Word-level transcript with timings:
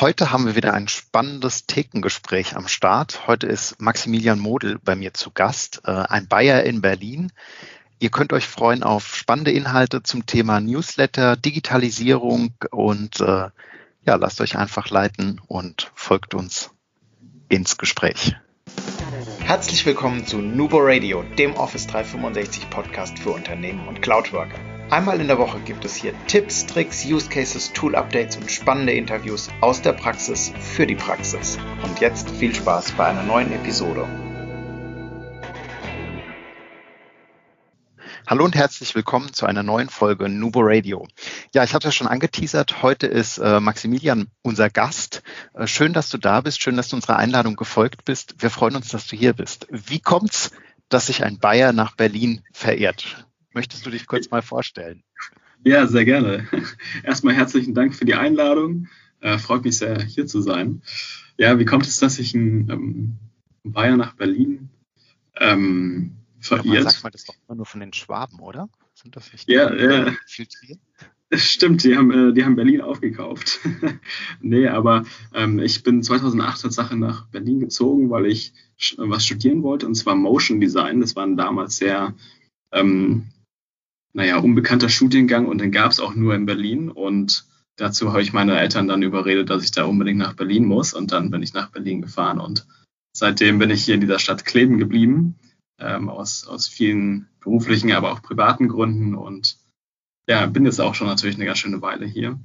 Heute 0.00 0.32
haben 0.32 0.46
wir 0.46 0.56
wieder 0.56 0.72
ein 0.72 0.88
spannendes 0.88 1.66
Thekengespräch 1.66 2.56
am 2.56 2.66
Start. 2.66 3.26
Heute 3.26 3.46
ist 3.46 3.78
Maximilian 3.78 4.38
Model 4.38 4.78
bei 4.82 4.96
mir 4.96 5.12
zu 5.12 5.30
Gast, 5.30 5.82
äh, 5.84 5.90
ein 5.90 6.28
Bayer 6.28 6.64
in 6.64 6.80
Berlin. 6.80 7.30
Ihr 7.98 8.08
könnt 8.08 8.32
euch 8.32 8.46
freuen 8.46 8.82
auf 8.82 9.14
spannende 9.14 9.52
Inhalte 9.52 10.02
zum 10.02 10.24
Thema 10.24 10.60
Newsletter, 10.60 11.36
Digitalisierung 11.36 12.54
und 12.70 13.20
äh, 13.20 13.50
ja, 14.04 14.14
lasst 14.16 14.40
euch 14.40 14.56
einfach 14.56 14.88
leiten 14.88 15.40
und 15.46 15.92
folgt 15.94 16.34
uns 16.34 16.70
ins 17.50 17.76
Gespräch. 17.76 18.34
Herzlich 19.40 19.84
willkommen 19.84 20.26
zu 20.26 20.38
Nubo 20.38 20.78
Radio, 20.80 21.22
dem 21.38 21.54
Office 21.54 21.86
365 21.86 22.70
Podcast 22.70 23.18
für 23.18 23.30
Unternehmen 23.30 23.86
und 23.86 24.00
Cloudworker. 24.00 24.71
Einmal 24.92 25.22
in 25.22 25.26
der 25.26 25.38
Woche 25.38 25.58
gibt 25.60 25.86
es 25.86 25.96
hier 25.96 26.12
Tipps, 26.26 26.66
Tricks, 26.66 27.06
Use 27.06 27.26
Cases, 27.26 27.72
Tool 27.72 27.96
Updates 27.96 28.36
und 28.36 28.50
spannende 28.50 28.92
Interviews 28.92 29.48
aus 29.62 29.80
der 29.80 29.94
Praxis 29.94 30.52
für 30.60 30.86
die 30.86 30.96
Praxis. 30.96 31.56
Und 31.82 31.98
jetzt 32.00 32.28
viel 32.28 32.54
Spaß 32.54 32.92
bei 32.92 33.06
einer 33.06 33.22
neuen 33.22 33.50
Episode. 33.52 34.06
Hallo 38.26 38.44
und 38.44 38.54
herzlich 38.54 38.94
willkommen 38.94 39.32
zu 39.32 39.46
einer 39.46 39.62
neuen 39.62 39.88
Folge 39.88 40.28
Nubo 40.28 40.60
Radio. 40.62 41.08
Ja, 41.54 41.64
ich 41.64 41.72
hatte 41.72 41.90
schon 41.90 42.06
angeteasert, 42.06 42.82
heute 42.82 43.06
ist 43.06 43.38
äh, 43.38 43.60
Maximilian 43.60 44.28
unser 44.42 44.68
Gast. 44.68 45.22
Äh, 45.54 45.66
schön, 45.66 45.94
dass 45.94 46.10
du 46.10 46.18
da 46.18 46.42
bist, 46.42 46.60
schön, 46.60 46.76
dass 46.76 46.88
du 46.88 46.96
unserer 46.96 47.16
Einladung 47.16 47.56
gefolgt 47.56 48.04
bist. 48.04 48.34
Wir 48.42 48.50
freuen 48.50 48.76
uns, 48.76 48.90
dass 48.90 49.06
du 49.06 49.16
hier 49.16 49.32
bist. 49.32 49.66
Wie 49.70 50.00
kommt's, 50.00 50.50
dass 50.90 51.06
sich 51.06 51.24
ein 51.24 51.38
Bayer 51.38 51.72
nach 51.72 51.96
Berlin 51.96 52.42
verehrt? 52.52 53.24
Möchtest 53.54 53.84
du 53.84 53.90
dich 53.90 54.06
kurz 54.06 54.30
mal 54.30 54.42
vorstellen? 54.42 55.02
Ja, 55.64 55.86
sehr 55.86 56.04
gerne. 56.04 56.48
Erstmal 57.04 57.34
herzlichen 57.34 57.74
Dank 57.74 57.94
für 57.94 58.04
die 58.04 58.14
Einladung. 58.14 58.88
Äh, 59.20 59.38
freut 59.38 59.64
mich 59.64 59.78
sehr, 59.78 60.02
hier 60.02 60.26
zu 60.26 60.40
sein. 60.40 60.82
Ja, 61.38 61.58
wie 61.58 61.64
kommt 61.64 61.86
es, 61.86 61.98
dass 61.98 62.18
ich 62.18 62.34
ein 62.34 62.68
ähm, 62.70 63.18
Bayer 63.62 63.96
nach 63.96 64.14
Berlin 64.14 64.70
ähm, 65.36 66.16
verirrt? 66.40 66.84
Ja, 66.84 66.90
sag 66.90 67.04
mal, 67.04 67.10
das 67.10 67.22
ist 67.22 67.28
doch 67.28 67.36
immer 67.46 67.56
nur 67.56 67.66
von 67.66 67.80
den 67.80 67.92
Schwaben, 67.92 68.40
oder? 68.40 68.68
Sind 68.94 69.16
das 69.16 69.32
nicht 69.32 69.48
ja, 69.48 69.72
ja. 69.74 70.12
Stimmt, 71.34 71.82
die 71.84 71.96
haben, 71.96 72.10
äh, 72.10 72.32
die 72.34 72.44
haben 72.44 72.56
Berlin 72.56 72.82
aufgekauft. 72.82 73.60
nee, 74.40 74.66
aber 74.66 75.04
ähm, 75.32 75.60
ich 75.60 75.82
bin 75.82 76.02
2008 76.02 76.62
Tatsache 76.62 76.96
nach 76.96 77.26
Berlin 77.28 77.60
gezogen, 77.60 78.10
weil 78.10 78.26
ich 78.26 78.52
was 78.98 79.24
studieren 79.24 79.62
wollte, 79.62 79.86
und 79.86 79.94
zwar 79.94 80.14
Motion 80.14 80.60
Design. 80.60 81.00
Das 81.00 81.16
waren 81.16 81.36
damals 81.36 81.76
sehr 81.76 82.14
ähm, 82.72 83.31
naja, 84.12 84.38
unbekannter 84.38 84.88
Studiengang 84.88 85.46
und 85.46 85.60
den 85.60 85.72
gab 85.72 85.90
es 85.90 86.00
auch 86.00 86.14
nur 86.14 86.34
in 86.34 86.46
Berlin. 86.46 86.90
Und 86.90 87.46
dazu 87.76 88.10
habe 88.10 88.22
ich 88.22 88.32
meine 88.32 88.58
Eltern 88.58 88.88
dann 88.88 89.02
überredet, 89.02 89.50
dass 89.50 89.64
ich 89.64 89.70
da 89.70 89.84
unbedingt 89.84 90.18
nach 90.18 90.34
Berlin 90.34 90.66
muss. 90.66 90.92
Und 90.92 91.12
dann 91.12 91.30
bin 91.30 91.42
ich 91.42 91.54
nach 91.54 91.70
Berlin 91.70 92.02
gefahren. 92.02 92.38
Und 92.38 92.66
seitdem 93.12 93.58
bin 93.58 93.70
ich 93.70 93.84
hier 93.84 93.94
in 93.94 94.00
dieser 94.00 94.18
Stadt 94.18 94.44
kleben 94.44 94.78
geblieben, 94.78 95.36
ähm, 95.78 96.08
aus, 96.08 96.46
aus 96.46 96.68
vielen 96.68 97.28
beruflichen, 97.40 97.92
aber 97.92 98.12
auch 98.12 98.22
privaten 98.22 98.68
Gründen. 98.68 99.14
Und 99.14 99.56
ja, 100.28 100.46
bin 100.46 100.66
jetzt 100.66 100.80
auch 100.80 100.94
schon 100.94 101.06
natürlich 101.06 101.36
eine 101.36 101.46
ganz 101.46 101.58
schöne 101.58 101.80
Weile 101.80 102.06
hier. 102.06 102.38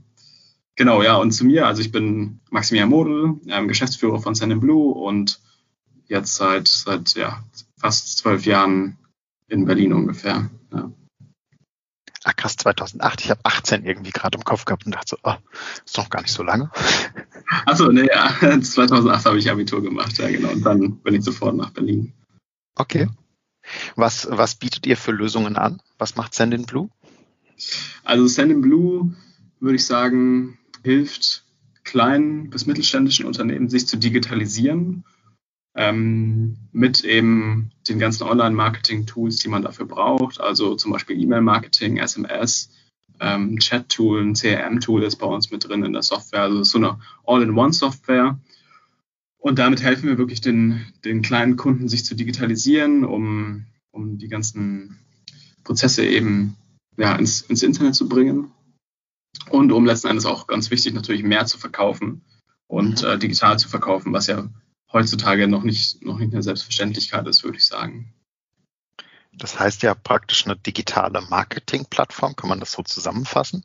Genau, 0.78 1.02
ja, 1.02 1.18
und 1.18 1.32
zu 1.32 1.46
mir, 1.46 1.66
also 1.66 1.82
ich 1.82 1.92
bin 1.92 2.40
Maximilian 2.52 2.90
Model, 2.90 3.40
ähm, 3.48 3.68
Geschäftsführer 3.68 4.20
von 4.20 4.36
Send 4.36 4.60
Blue 4.62 4.94
und 4.94 5.42
jetzt 6.06 6.36
seit, 6.36 6.68
seit 6.68 7.16
ja, 7.16 7.44
fast 7.78 8.20
zwölf 8.20 8.46
Jahren 8.46 8.98
in 9.48 9.66
Berlin 9.66 9.92
ungefähr. 9.92 10.50
Ja 10.72 10.92
ach 12.28 12.36
krass, 12.36 12.58
2008, 12.58 13.22
ich 13.22 13.30
habe 13.30 13.40
18 13.44 13.86
irgendwie 13.86 14.12
gerade 14.12 14.38
im 14.38 14.44
Kopf 14.44 14.66
gehabt 14.66 14.86
und 14.86 14.94
dachte 14.94 15.12
so, 15.12 15.18
oh, 15.24 15.36
ist 15.86 15.98
noch 15.98 16.10
gar 16.10 16.22
nicht 16.22 16.34
so 16.34 16.44
lange. 16.44 16.70
Achso, 17.66 17.90
nee, 17.92 18.08
ja, 18.08 18.62
2008 18.62 19.26
habe 19.26 19.40
ich 19.40 19.50
Abitur 19.50 19.82
gemacht, 19.82 20.18
ja 20.18 20.30
genau, 20.30 20.50
und 20.50 20.64
dann 20.64 20.98
bin 20.98 21.16
ich 21.16 21.24
sofort 21.24 21.56
nach 21.56 21.70
Berlin. 21.72 22.14
Okay. 22.76 23.08
Was, 23.96 24.28
was 24.30 24.56
bietet 24.56 24.86
ihr 24.86 24.98
für 24.98 25.12
Lösungen 25.12 25.56
an? 25.56 25.82
Was 25.98 26.16
macht 26.16 26.34
Send 26.34 26.68
Blue? 26.68 26.90
Also 28.04 28.28
Send 28.28 28.62
Blue, 28.62 29.16
würde 29.62 29.76
ich 29.76 29.86
sagen, 29.86 30.60
hilft 30.84 31.46
kleinen 31.86 32.50
bis 32.50 32.66
mittelständischen 32.66 33.26
Unternehmen, 33.26 33.70
sich 33.70 33.88
zu 33.88 33.98
digitalisieren 33.98 35.06
ähm, 35.78 36.58
mit 36.72 37.04
eben 37.04 37.72
den 37.88 38.00
ganzen 38.00 38.24
Online-Marketing-Tools, 38.24 39.38
die 39.38 39.48
man 39.48 39.62
dafür 39.62 39.86
braucht, 39.86 40.42
also 40.42 40.76
zum 40.76 40.92
Beispiel 40.92 41.22
E-Mail-Marketing, 41.22 41.98
SMS, 41.98 42.72
ähm, 43.20 43.60
Chat-Tool, 43.60 44.22
ein 44.22 44.34
CRM-Tool 44.34 45.04
ist 45.04 45.18
bei 45.18 45.28
uns 45.28 45.52
mit 45.52 45.68
drin 45.68 45.84
in 45.84 45.94
der 45.94 46.02
Software, 46.02 46.42
also 46.42 46.64
so 46.64 46.80
eine 46.80 47.00
All-in-One-Software. 47.26 48.40
Und 49.38 49.60
damit 49.60 49.84
helfen 49.84 50.10
wir 50.10 50.18
wirklich 50.18 50.42
den, 50.42 50.86
den 51.06 51.22
kleinen 51.22 51.58
Kunden, 51.58 51.88
sich 51.88 52.04
zu 52.04 52.16
digitalisieren, 52.16 53.06
um, 53.06 53.68
um 53.92 54.18
die 54.18 54.28
ganzen 54.28 55.00
Prozesse 55.64 56.04
eben 56.06 56.58
ja, 56.98 57.16
ins, 57.16 57.42
ins 57.42 57.62
Internet 57.62 57.96
zu 57.96 58.10
bringen. 58.10 58.52
Und 59.52 59.72
um 59.72 59.86
letzten 59.86 60.08
Endes 60.08 60.26
auch 60.26 60.48
ganz 60.48 60.72
wichtig 60.72 60.96
natürlich 60.96 61.24
mehr 61.24 61.46
zu 61.46 61.60
verkaufen 61.60 62.24
und 62.66 63.04
äh, 63.04 63.20
digital 63.20 63.60
zu 63.60 63.70
verkaufen, 63.70 64.12
was 64.12 64.28
ja 64.28 64.50
heutzutage 64.92 65.48
noch 65.48 65.64
nicht, 65.64 66.04
noch 66.04 66.18
nicht 66.18 66.34
eine 66.34 66.44
Selbstverständlichkeit 66.44 67.28
ist, 67.28 67.44
würde 67.44 67.58
ich 67.58 67.66
sagen. 67.66 68.14
Das 69.34 69.60
heißt 69.60 69.84
ja 69.84 69.94
praktisch 69.94 70.46
eine 70.46 70.56
digitale 70.56 71.22
Marketingplattform, 71.22 72.36
kann 72.36 72.50
man 72.50 72.60
das 72.60 72.72
so 72.72 72.82
zusammenfassen? 72.84 73.64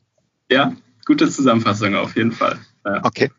Ja, 0.49 0.75
gute 1.05 1.29
Zusammenfassung 1.29 1.95
auf 1.95 2.15
jeden 2.15 2.31
Fall. 2.31 2.59
Ja. 2.85 3.03
Okay. 3.03 3.31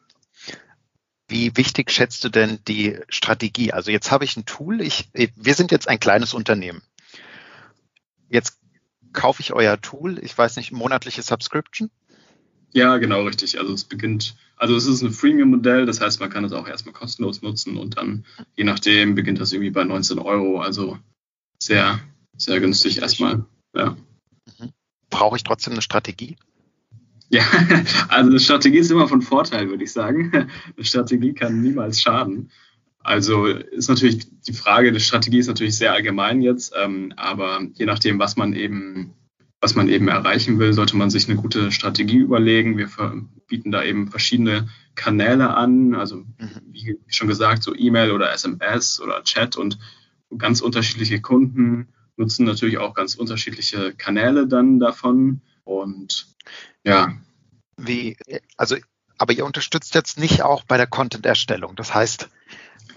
Wie 1.29 1.57
wichtig 1.57 1.91
schätzt 1.91 2.25
du 2.25 2.29
denn 2.29 2.59
die 2.67 2.99
Strategie? 3.09 3.73
Also 3.73 3.91
jetzt 3.91 4.11
habe 4.11 4.25
ich 4.25 4.37
ein 4.37 4.45
Tool, 4.45 4.81
ich, 4.81 5.09
wir 5.13 5.55
sind 5.55 5.71
jetzt 5.71 5.89
ein 5.89 6.01
kleines 6.01 6.35
Unternehmen. 6.35 6.83
Jetzt 8.29 8.59
kaufe 9.13 9.41
ich 9.41 9.53
euer 9.53 9.81
Tool, 9.81 10.19
ich 10.23 10.37
weiß 10.37 10.57
nicht, 10.57 10.73
monatliche 10.73 11.23
Subscription? 11.23 11.91
Ja, 12.75 12.99
genau, 12.99 13.23
richtig. 13.23 13.59
Also 13.59 13.73
es 13.73 13.85
beginnt 13.85 14.37
also 14.57 14.77
es 14.77 14.87
ist 14.87 15.03
ein 15.03 15.11
Freemium-Modell, 15.11 15.85
das 15.85 16.01
heißt, 16.01 16.21
man 16.21 16.31
kann 16.31 16.45
es 16.45 16.53
auch 16.53 16.69
erstmal 16.69 16.95
kostenlos 16.95 17.43
nutzen 17.43 17.77
und 17.77 17.97
dann, 17.97 18.25
je 18.57 18.65
nachdem, 18.65 19.15
beginnt 19.15 19.41
das 19.41 19.53
irgendwie 19.53 19.71
bei 19.71 19.85
19 19.85 20.19
Euro. 20.19 20.61
Also 20.61 20.99
sehr, 21.59 22.01
sehr 22.37 22.61
günstig 22.61 23.03
erstmal. 23.03 23.45
Ja. 23.75 23.97
Mhm. 24.59 24.71
Brauche 25.11 25.37
ich 25.37 25.43
trotzdem 25.43 25.73
eine 25.73 25.83
Strategie? 25.83 26.37
Ja, 27.31 27.43
also 28.09 28.31
eine 28.31 28.41
Strategie 28.41 28.79
ist 28.79 28.91
immer 28.91 29.09
von 29.09 29.23
Vorteil, 29.23 29.69
würde 29.69 29.85
ich 29.85 29.93
sagen. 29.93 30.31
Eine 30.77 30.85
Strategie 30.85 31.33
kann 31.33 31.63
niemals 31.63 32.01
schaden. 32.01 32.51
Also 33.01 33.47
ist 33.47 33.89
natürlich 33.89 34.27
die 34.43 34.53
Frage, 34.53 34.93
die 34.93 35.01
Strategie 35.01 35.39
ist 35.39 35.49
natürlich 35.49 35.77
sehr 35.77 35.93
allgemein 35.93 36.41
jetzt, 36.41 36.73
ähm, 36.81 37.13
aber 37.17 37.61
je 37.75 37.85
nachdem, 37.87 38.19
was 38.19 38.37
man 38.37 38.55
eben 38.55 39.13
was 39.65 39.75
man 39.75 39.89
eben 39.89 40.09
erreichen 40.09 40.59
will, 40.59 40.75
sollte 40.75 40.95
man 40.95 41.09
sich 41.09 41.27
eine 41.27 41.41
gute 41.41 41.73
Strategie 41.73 42.19
überlegen. 42.19 42.77
Wir 42.77 42.91
bieten 43.47 43.73
da 43.73 43.83
eben 43.83 44.11
verschiedene 44.11 44.69
Kanäle 44.95 45.57
an, 45.57 45.95
also 45.95 46.17
mhm. 46.17 46.61
wie 46.67 46.99
schon 47.07 47.29
gesagt, 47.29 47.63
so 47.63 47.75
E-Mail 47.75 48.11
oder 48.11 48.31
SMS 48.31 49.01
oder 49.01 49.25
Chat 49.25 49.57
und 49.57 49.79
ganz 50.37 50.61
unterschiedliche 50.61 51.23
Kunden 51.23 51.89
nutzen 52.19 52.45
natürlich 52.45 52.77
auch 52.77 52.93
ganz 52.93 53.15
unterschiedliche 53.15 53.95
Kanäle 53.95 54.47
dann 54.47 54.81
davon 54.81 55.41
und 55.65 56.27
ja. 56.85 57.15
Wie, 57.79 58.19
also, 58.59 58.77
aber 59.17 59.33
ihr 59.33 59.47
unterstützt 59.47 59.95
jetzt 59.95 60.19
nicht 60.19 60.43
auch 60.43 60.65
bei 60.65 60.77
der 60.77 60.87
Content-Erstellung. 60.87 61.75
Das 61.75 61.95
heißt, 61.95 62.29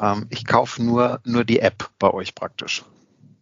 ähm, 0.01 0.25
ich 0.31 0.45
kaufe 0.45 0.83
nur, 0.83 1.21
nur 1.23 1.45
die 1.45 1.59
App 1.59 1.89
bei 1.97 2.11
euch 2.11 2.35
praktisch. 2.35 2.83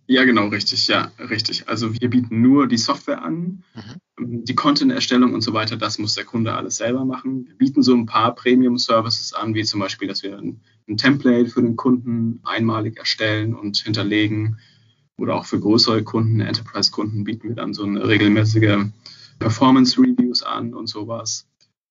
Ja, 0.07 0.23
genau, 0.23 0.47
richtig, 0.49 0.87
ja, 0.87 1.11
richtig. 1.17 1.67
Also 1.67 1.99
wir 1.99 2.09
bieten 2.09 2.41
nur 2.41 2.67
die 2.67 2.77
Software 2.77 3.23
an, 3.23 3.63
mhm. 3.73 4.43
die 4.43 4.53
Content-Erstellung 4.53 5.33
und 5.33 5.41
so 5.41 5.53
weiter, 5.53 5.77
das 5.77 5.97
muss 5.97 6.13
der 6.13 6.25
Kunde 6.25 6.53
alles 6.53 6.77
selber 6.77 7.05
machen. 7.05 7.47
Wir 7.47 7.55
bieten 7.55 7.81
so 7.81 7.95
ein 7.95 8.05
paar 8.05 8.35
Premium-Services 8.35 9.33
an, 9.33 9.55
wie 9.55 9.63
zum 9.63 9.79
Beispiel, 9.79 10.07
dass 10.07 10.21
wir 10.21 10.37
ein, 10.37 10.61
ein, 10.87 10.97
Template 10.97 11.49
für 11.49 11.63
den 11.63 11.75
Kunden 11.75 12.39
einmalig 12.43 12.97
erstellen 12.97 13.55
und 13.55 13.77
hinterlegen. 13.77 14.59
Oder 15.17 15.35
auch 15.35 15.45
für 15.45 15.59
größere 15.59 16.03
Kunden, 16.03 16.39
Enterprise-Kunden 16.41 17.23
bieten 17.23 17.47
wir 17.47 17.55
dann 17.55 17.73
so 17.73 17.83
eine 17.83 18.07
regelmäßige 18.07 18.85
Performance-Reviews 19.39 20.43
an 20.43 20.73
und 20.73 20.87
sowas. 20.87 21.47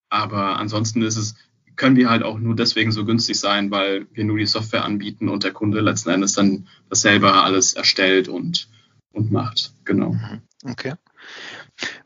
Aber 0.08 0.58
ansonsten 0.58 1.02
ist 1.02 1.16
es 1.16 1.34
können 1.76 1.96
wir 1.96 2.10
halt 2.10 2.22
auch 2.22 2.38
nur 2.38 2.54
deswegen 2.54 2.92
so 2.92 3.04
günstig 3.04 3.38
sein, 3.38 3.70
weil 3.70 4.06
wir 4.12 4.24
nur 4.24 4.38
die 4.38 4.46
Software 4.46 4.84
anbieten 4.84 5.28
und 5.28 5.44
der 5.44 5.52
Kunde 5.52 5.80
letzten 5.80 6.10
Endes 6.10 6.34
dann 6.34 6.68
das 6.88 7.00
selber 7.00 7.44
alles 7.44 7.74
erstellt 7.74 8.28
und, 8.28 8.68
und 9.12 9.32
macht. 9.32 9.72
Genau. 9.84 10.12
Mhm. 10.12 10.42
Okay. 10.64 10.94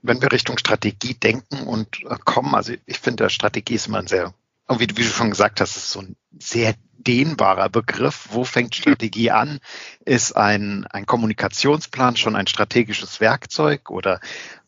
Wenn 0.02 0.22
wir 0.22 0.32
Richtung 0.32 0.58
Strategie 0.58 1.14
denken 1.14 1.66
und 1.66 2.02
äh, 2.04 2.16
kommen, 2.24 2.54
also 2.54 2.72
ich 2.86 2.98
finde, 2.98 3.28
Strategie 3.30 3.74
ist 3.74 3.86
immer 3.86 3.98
ein 3.98 4.06
sehr, 4.06 4.34
wie, 4.68 4.80
wie 4.80 4.86
du 4.86 5.02
schon 5.04 5.30
gesagt 5.30 5.60
hast, 5.60 5.76
ist 5.76 5.90
so 5.90 6.00
ein 6.00 6.16
sehr 6.38 6.74
dehnbarer 6.98 7.68
Begriff. 7.68 8.28
Wo 8.30 8.44
fängt 8.44 8.74
Strategie 8.74 9.30
an? 9.30 9.60
Ist 10.04 10.36
ein, 10.36 10.86
ein 10.86 11.06
Kommunikationsplan 11.06 12.16
schon 12.16 12.36
ein 12.36 12.46
strategisches 12.46 13.20
Werkzeug? 13.20 13.90
Oder 13.90 14.20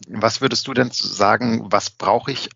was 0.09 0.41
würdest 0.41 0.67
du 0.67 0.75
denn 0.75 0.91
sagen, 0.93 1.73
was 1.73 1.91
brauche 1.91 2.33
ich? 2.33 2.51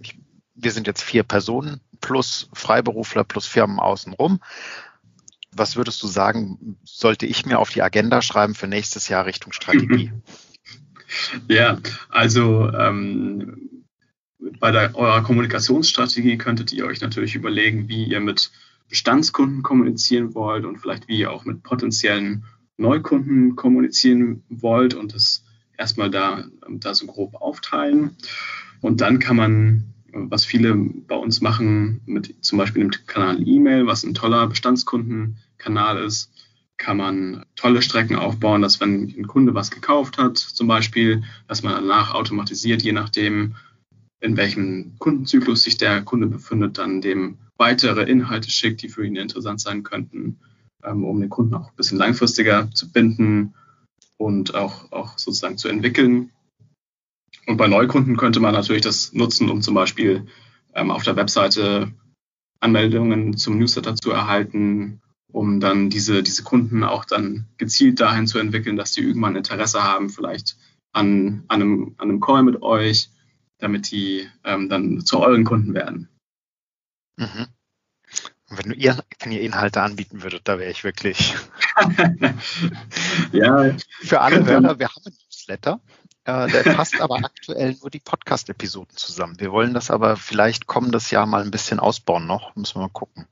Ich 0.00 0.16
wir 0.58 0.72
sind 0.72 0.86
jetzt 0.86 1.02
vier 1.02 1.22
Personen 1.22 1.80
plus 2.00 2.48
Freiberufler 2.52 3.24
plus 3.24 3.46
Firmen 3.46 3.78
außenrum. 3.78 4.40
Was 5.52 5.76
würdest 5.76 6.02
du 6.02 6.06
sagen, 6.06 6.78
sollte 6.84 7.26
ich 7.26 7.46
mir 7.46 7.58
auf 7.58 7.70
die 7.70 7.82
Agenda 7.82 8.22
schreiben 8.22 8.54
für 8.54 8.68
nächstes 8.68 9.08
Jahr 9.08 9.26
Richtung 9.26 9.52
Strategie? 9.52 10.12
Ja, 11.48 11.78
also 12.10 12.70
ähm, 12.70 13.82
bei 14.60 14.70
der, 14.70 14.94
eurer 14.94 15.22
Kommunikationsstrategie 15.22 16.36
könntet 16.36 16.70
ihr 16.72 16.84
euch 16.84 17.00
natürlich 17.00 17.34
überlegen, 17.34 17.88
wie 17.88 18.04
ihr 18.04 18.20
mit 18.20 18.50
Bestandskunden 18.90 19.62
kommunizieren 19.62 20.34
wollt 20.34 20.64
und 20.64 20.78
vielleicht 20.78 21.08
wie 21.08 21.18
ihr 21.18 21.32
auch 21.32 21.46
mit 21.46 21.62
potenziellen 21.62 22.44
Neukunden 22.76 23.56
kommunizieren 23.56 24.44
wollt 24.48 24.94
und 24.94 25.14
das 25.14 25.44
erstmal 25.76 26.10
da, 26.10 26.44
da 26.68 26.94
so 26.94 27.06
grob 27.06 27.34
aufteilen. 27.34 28.16
Und 28.80 29.00
dann 29.00 29.18
kann 29.18 29.36
man, 29.36 29.94
was 30.12 30.44
viele 30.44 30.74
bei 30.74 31.16
uns 31.16 31.40
machen, 31.40 32.00
mit 32.06 32.34
zum 32.40 32.58
Beispiel 32.58 32.82
dem 32.82 32.90
Kanal 33.06 33.46
E-Mail, 33.46 33.86
was 33.86 34.04
ein 34.04 34.14
toller 34.14 34.46
Bestandskundenkanal 34.46 36.02
ist, 36.02 36.30
kann 36.78 36.96
man 36.96 37.44
tolle 37.56 37.82
Strecken 37.82 38.16
aufbauen, 38.16 38.62
dass 38.62 38.80
wenn 38.80 39.12
ein 39.16 39.26
Kunde 39.26 39.54
was 39.54 39.70
gekauft 39.70 40.16
hat, 40.16 40.38
zum 40.38 40.68
Beispiel, 40.68 41.24
dass 41.48 41.62
man 41.62 41.74
danach 41.74 42.14
automatisiert, 42.14 42.82
je 42.82 42.92
nachdem, 42.92 43.56
in 44.20 44.36
welchem 44.36 44.94
Kundenzyklus 44.98 45.64
sich 45.64 45.76
der 45.76 46.02
Kunde 46.02 46.28
befindet, 46.28 46.78
dann 46.78 47.00
dem 47.00 47.38
weitere 47.56 48.02
Inhalte 48.02 48.50
schickt, 48.50 48.82
die 48.82 48.88
für 48.88 49.04
ihn 49.04 49.16
interessant 49.16 49.60
sein 49.60 49.82
könnten, 49.82 50.38
ähm, 50.84 51.04
um 51.04 51.20
den 51.20 51.28
Kunden 51.28 51.54
auch 51.54 51.70
ein 51.70 51.76
bisschen 51.76 51.98
langfristiger 51.98 52.70
zu 52.72 52.90
binden 52.90 53.54
und 54.16 54.54
auch, 54.54 54.90
auch 54.92 55.18
sozusagen 55.18 55.58
zu 55.58 55.68
entwickeln. 55.68 56.30
Und 57.48 57.56
bei 57.56 57.66
Neukunden 57.66 58.18
könnte 58.18 58.40
man 58.40 58.52
natürlich 58.52 58.82
das 58.82 59.14
nutzen, 59.14 59.48
um 59.48 59.62
zum 59.62 59.74
Beispiel 59.74 60.26
ähm, 60.74 60.90
auf 60.90 61.02
der 61.02 61.16
Webseite 61.16 61.90
Anmeldungen 62.60 63.38
zum 63.38 63.58
Newsletter 63.58 63.96
zu 63.96 64.10
erhalten, 64.10 65.00
um 65.32 65.58
dann 65.58 65.88
diese, 65.88 66.22
diese 66.22 66.42
Kunden 66.42 66.84
auch 66.84 67.06
dann 67.06 67.46
gezielt 67.56 68.00
dahin 68.00 68.26
zu 68.26 68.38
entwickeln, 68.38 68.76
dass 68.76 68.92
die 68.92 69.00
irgendwann 69.00 69.34
Interesse 69.34 69.82
haben, 69.82 70.10
vielleicht 70.10 70.58
an, 70.92 71.44
an, 71.48 71.62
einem, 71.62 71.94
an 71.96 72.10
einem 72.10 72.20
Call 72.20 72.42
mit 72.42 72.60
euch, 72.60 73.08
damit 73.56 73.90
die 73.92 74.28
ähm, 74.44 74.68
dann 74.68 75.00
zu 75.00 75.18
euren 75.18 75.44
Kunden 75.44 75.72
werden. 75.72 76.10
Mhm. 77.16 77.46
Wenn, 78.50 78.72
ihr, 78.72 79.02
wenn 79.20 79.32
ihr 79.32 79.40
Inhalte 79.40 79.80
anbieten 79.80 80.22
würdet, 80.22 80.42
da 80.44 80.58
wäre 80.58 80.70
ich 80.70 80.84
wirklich. 80.84 81.34
ja. 83.32 83.74
Für 84.00 84.20
alle 84.20 84.44
Hörer, 84.44 84.78
wir 84.78 84.88
haben 84.88 85.02
ein 85.06 85.14
Newsletter. 85.24 85.80
Äh, 86.28 86.46
der 86.48 86.74
passt 86.74 87.00
aber 87.00 87.16
aktuell 87.24 87.74
nur 87.80 87.88
die 87.88 88.00
Podcast-Episoden 88.00 88.94
zusammen. 88.96 89.36
Wir 89.38 89.50
wollen 89.50 89.72
das 89.72 89.90
aber 89.90 90.16
vielleicht 90.16 90.66
kommendes 90.66 91.10
Jahr 91.10 91.24
mal 91.24 91.42
ein 91.42 91.50
bisschen 91.50 91.80
ausbauen 91.80 92.26
noch. 92.26 92.54
Müssen 92.54 92.76
wir 92.76 92.82
mal 92.82 92.90
gucken. 92.90 93.24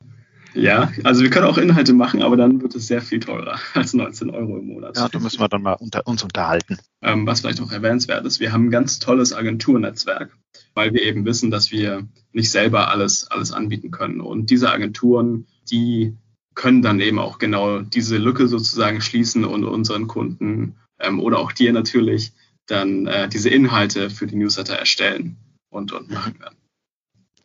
Ja, 0.55 0.91
also 1.05 1.23
wir 1.23 1.29
können 1.29 1.45
auch 1.45 1.59
Inhalte 1.59 1.93
machen, 1.93 2.23
aber 2.23 2.39
dann 2.39 2.63
wird 2.63 2.75
es 2.75 2.87
sehr 2.87 3.03
viel 3.03 3.21
teurer 3.21 3.59
als 3.75 3.93
19 3.93 4.31
Euro 4.31 4.57
im 4.57 4.69
Monat. 4.69 4.97
Ja, 4.97 5.11
da 5.11 5.19
müssen 5.19 5.39
wir 5.39 5.49
dann 5.49 5.61
mal 5.61 5.75
unter, 5.75 6.07
uns 6.07 6.23
unterhalten. 6.23 6.79
Ähm, 7.03 7.27
was 7.27 7.41
vielleicht 7.41 7.61
auch 7.61 7.71
erwähnenswert 7.71 8.25
ist, 8.25 8.41
wir 8.41 8.55
haben 8.55 8.69
ein 8.69 8.71
ganz 8.71 8.99
tolles 8.99 9.35
Agenturnetzwerk, 9.35 10.35
weil 10.73 10.95
wir 10.95 11.03
eben 11.03 11.27
wissen, 11.27 11.51
dass 11.51 11.71
wir 11.71 12.09
nicht 12.33 12.51
selber 12.51 12.89
alles, 12.89 13.31
alles 13.31 13.53
anbieten 13.53 13.91
können. 13.91 14.23
Und 14.23 14.49
diese 14.49 14.73
Agenturen, 14.73 15.47
die 15.71 16.17
können 16.55 16.81
dann 16.81 17.01
eben 17.01 17.19
auch 17.19 17.39
genau 17.39 17.81
diese 17.81 18.17
Lücke 18.17 18.49
sozusagen 18.49 19.03
schließen 19.03 19.45
und 19.45 19.67
unseren 19.67 20.07
Kunden 20.07 20.77
ähm, 20.99 21.21
oder 21.21 21.39
auch 21.41 21.53
dir 21.53 21.75
natürlich 21.75 22.33
dann 22.67 23.07
äh, 23.07 23.29
diese 23.29 23.49
Inhalte 23.51 24.11
für 24.11 24.27
die 24.27 24.37
Newsletter 24.37 24.77
erstellen 24.77 25.37
und, 25.71 25.93
und 25.93 26.11
machen 26.11 26.39
werden. 26.41 26.57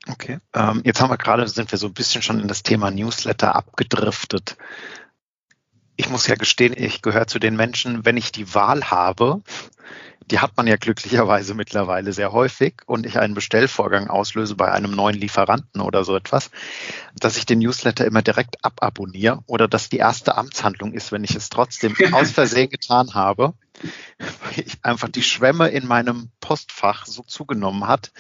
Okay. 0.08 0.40
Ähm, 0.54 0.82
jetzt 0.84 1.00
haben 1.00 1.12
wir 1.12 1.18
gerade, 1.18 1.48
sind 1.48 1.72
wir 1.72 1.78
so 1.78 1.88
ein 1.88 1.94
bisschen 1.94 2.22
schon 2.22 2.40
in 2.40 2.48
das 2.48 2.64
Thema 2.64 2.90
Newsletter 2.90 3.56
abgedriftet. 3.56 4.58
Ich 5.96 6.10
muss 6.10 6.26
ja 6.26 6.36
gestehen, 6.36 6.74
ich 6.76 7.02
gehöre 7.02 7.28
zu 7.28 7.38
den 7.38 7.56
Menschen, 7.56 8.04
wenn 8.06 8.18
ich 8.18 8.32
die 8.32 8.56
Wahl 8.56 8.86
habe, 8.90 9.42
die 10.32 10.40
hat 10.40 10.56
man 10.56 10.66
ja 10.66 10.78
glücklicherweise 10.78 11.54
mittlerweile 11.54 12.14
sehr 12.14 12.32
häufig 12.32 12.82
und 12.86 13.06
ich 13.06 13.20
einen 13.20 13.34
Bestellvorgang 13.34 14.08
auslöse 14.08 14.56
bei 14.56 14.72
einem 14.72 14.92
neuen 14.92 15.18
Lieferanten 15.18 15.82
oder 15.82 16.04
so 16.04 16.16
etwas, 16.16 16.52
dass 17.20 17.38
ich 17.38 17.46
den 17.46 17.60
Newsletter 17.60 18.06
immer 18.06 18.22
direkt 18.22 18.64
ababonniere 18.64 19.44
oder 19.46 19.68
dass 19.68 19.90
die 19.90 19.98
erste 19.98 20.38
Amtshandlung 20.38 20.94
ist, 20.94 21.12
wenn 21.12 21.24
ich 21.24 21.36
es 21.36 21.50
trotzdem 21.50 21.96
aus 22.14 22.32
Versehen 22.32 22.70
getan 22.70 23.14
habe, 23.14 23.54
weil 24.20 24.60
ich 24.66 24.78
einfach 24.84 25.10
die 25.10 25.24
Schwemme 25.24 25.70
in 25.70 25.88
meinem 25.88 26.30
Postfach 26.40 27.06
so 27.06 27.24
zugenommen 27.24 27.88
hat, 27.88 28.12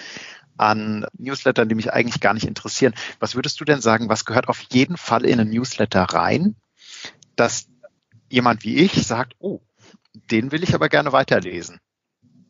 an 0.57 1.05
Newslettern, 1.17 1.69
die 1.69 1.75
mich 1.75 1.91
eigentlich 1.91 2.21
gar 2.21 2.33
nicht 2.33 2.45
interessieren. 2.45 2.93
Was 3.19 3.35
würdest 3.35 3.59
du 3.59 3.65
denn 3.65 3.81
sagen, 3.81 4.09
was 4.09 4.25
gehört 4.25 4.47
auf 4.47 4.61
jeden 4.71 4.95
Fall 4.95 5.25
in 5.25 5.39
einen 5.39 5.49
Newsletter 5.49 6.03
rein, 6.03 6.55
dass 7.35 7.67
jemand 8.29 8.63
wie 8.63 8.75
ich 8.75 8.93
sagt, 9.05 9.33
oh, 9.39 9.61
den 10.29 10.51
will 10.51 10.63
ich 10.63 10.75
aber 10.75 10.89
gerne 10.89 11.11
weiterlesen? 11.11 11.79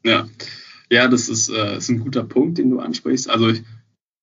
Ja, 0.03 0.27
ja 0.89 1.07
das 1.07 1.29
ist, 1.29 1.49
äh, 1.49 1.77
ist 1.77 1.89
ein 1.89 1.99
guter 1.99 2.23
Punkt, 2.23 2.57
den 2.57 2.69
du 2.69 2.79
ansprichst. 2.79 3.29
Also 3.29 3.49
ich, 3.49 3.63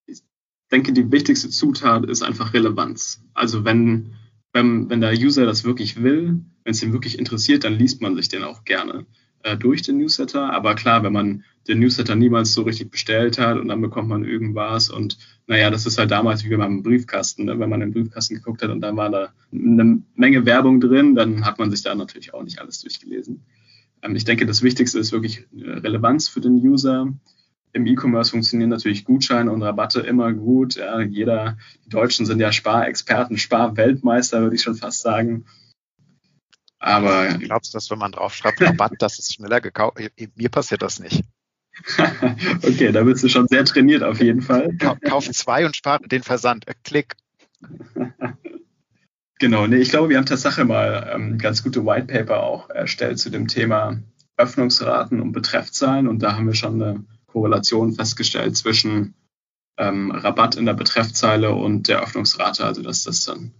ich 0.06 0.22
denke, 0.70 0.92
die 0.92 1.10
wichtigste 1.10 1.48
Zutat 1.48 2.04
ist 2.04 2.22
einfach 2.22 2.52
Relevanz. 2.52 3.22
Also 3.32 3.64
wenn, 3.64 4.16
wenn, 4.52 4.90
wenn 4.90 5.00
der 5.00 5.12
User 5.12 5.46
das 5.46 5.64
wirklich 5.64 6.02
will, 6.02 6.44
wenn 6.68 6.74
es 6.74 6.82
ihn 6.82 6.92
wirklich 6.92 7.18
interessiert, 7.18 7.64
dann 7.64 7.78
liest 7.78 8.02
man 8.02 8.14
sich 8.14 8.28
den 8.28 8.44
auch 8.44 8.62
gerne 8.62 9.06
äh, 9.42 9.56
durch 9.56 9.80
den 9.80 9.96
Newsletter. 9.96 10.52
Aber 10.52 10.74
klar, 10.74 11.02
wenn 11.02 11.14
man 11.14 11.42
den 11.66 11.78
Newsletter 11.80 12.14
niemals 12.14 12.52
so 12.52 12.60
richtig 12.60 12.90
bestellt 12.90 13.38
hat 13.38 13.56
und 13.56 13.68
dann 13.68 13.80
bekommt 13.80 14.10
man 14.10 14.22
irgendwas 14.22 14.90
und 14.90 15.16
naja, 15.46 15.70
das 15.70 15.86
ist 15.86 15.96
halt 15.96 16.10
damals 16.10 16.44
wie 16.44 16.54
beim 16.54 16.82
Briefkasten, 16.82 17.46
ne? 17.46 17.58
wenn 17.58 17.70
man 17.70 17.80
den 17.80 17.94
Briefkasten 17.94 18.34
geguckt 18.34 18.62
hat 18.62 18.68
und 18.68 18.82
dann 18.82 18.98
war 18.98 19.08
da 19.08 19.32
eine 19.50 20.02
Menge 20.14 20.44
Werbung 20.44 20.78
drin, 20.78 21.14
dann 21.14 21.46
hat 21.46 21.58
man 21.58 21.70
sich 21.70 21.80
da 21.80 21.94
natürlich 21.94 22.34
auch 22.34 22.42
nicht 22.42 22.60
alles 22.60 22.82
durchgelesen. 22.82 23.46
Ähm, 24.02 24.14
ich 24.14 24.26
denke, 24.26 24.44
das 24.44 24.62
Wichtigste 24.62 24.98
ist 24.98 25.10
wirklich 25.10 25.46
äh, 25.56 25.70
Relevanz 25.70 26.28
für 26.28 26.42
den 26.42 26.56
User. 26.56 27.10
Im 27.72 27.86
E-Commerce 27.86 28.32
funktionieren 28.32 28.68
natürlich 28.68 29.06
Gutscheine 29.06 29.50
und 29.52 29.62
Rabatte 29.62 30.00
immer 30.00 30.34
gut. 30.34 30.76
Ja, 30.76 31.00
jeder, 31.00 31.56
die 31.86 31.88
Deutschen 31.88 32.26
sind 32.26 32.40
ja 32.40 32.52
Sparexperten, 32.52 33.38
Sparweltmeister, 33.38 34.42
würde 34.42 34.56
ich 34.56 34.62
schon 34.62 34.74
fast 34.74 35.00
sagen. 35.00 35.46
Aber 36.78 37.26
glaubst 37.38 37.72
du, 37.72 37.76
dass 37.76 37.90
wenn 37.90 37.98
man 37.98 38.12
draufschreibt 38.12 38.60
Rabatt, 38.60 38.92
dass 39.00 39.18
es 39.18 39.32
schneller 39.32 39.60
gekauft? 39.60 39.98
Mir 40.36 40.48
passiert 40.48 40.82
das 40.82 41.00
nicht. 41.00 41.24
okay, 42.62 42.92
da 42.92 43.02
bist 43.04 43.22
du 43.22 43.28
schon 43.28 43.46
sehr 43.48 43.64
trainiert 43.64 44.02
auf 44.02 44.20
jeden 44.20 44.42
Fall. 44.42 44.76
Kauf 44.76 45.30
zwei 45.30 45.64
und 45.64 45.76
spare 45.76 46.06
den 46.08 46.22
Versand. 46.22 46.66
Äh, 46.68 46.74
klick. 46.82 47.14
Genau, 49.40 49.68
nee, 49.68 49.76
ich 49.76 49.90
glaube, 49.90 50.08
wir 50.08 50.16
haben 50.16 50.26
Tatsache 50.26 50.64
mal 50.64 51.12
ähm, 51.14 51.38
ganz 51.38 51.62
gute 51.62 51.86
White 51.86 52.06
Paper 52.12 52.42
auch 52.42 52.70
erstellt 52.70 53.20
zu 53.20 53.30
dem 53.30 53.46
Thema 53.46 54.02
Öffnungsraten 54.36 55.20
und 55.20 55.30
Betreffzahlen 55.30 56.08
und 56.08 56.24
da 56.24 56.34
haben 56.34 56.46
wir 56.46 56.54
schon 56.54 56.82
eine 56.82 57.04
Korrelation 57.26 57.92
festgestellt 57.92 58.56
zwischen 58.56 59.14
ähm, 59.78 60.10
Rabatt 60.10 60.56
in 60.56 60.66
der 60.66 60.74
Betreffzeile 60.74 61.54
und 61.54 61.86
der 61.86 62.02
Öffnungsrate, 62.02 62.64
also 62.64 62.82
dass 62.82 63.04
das 63.04 63.24
dann 63.24 63.52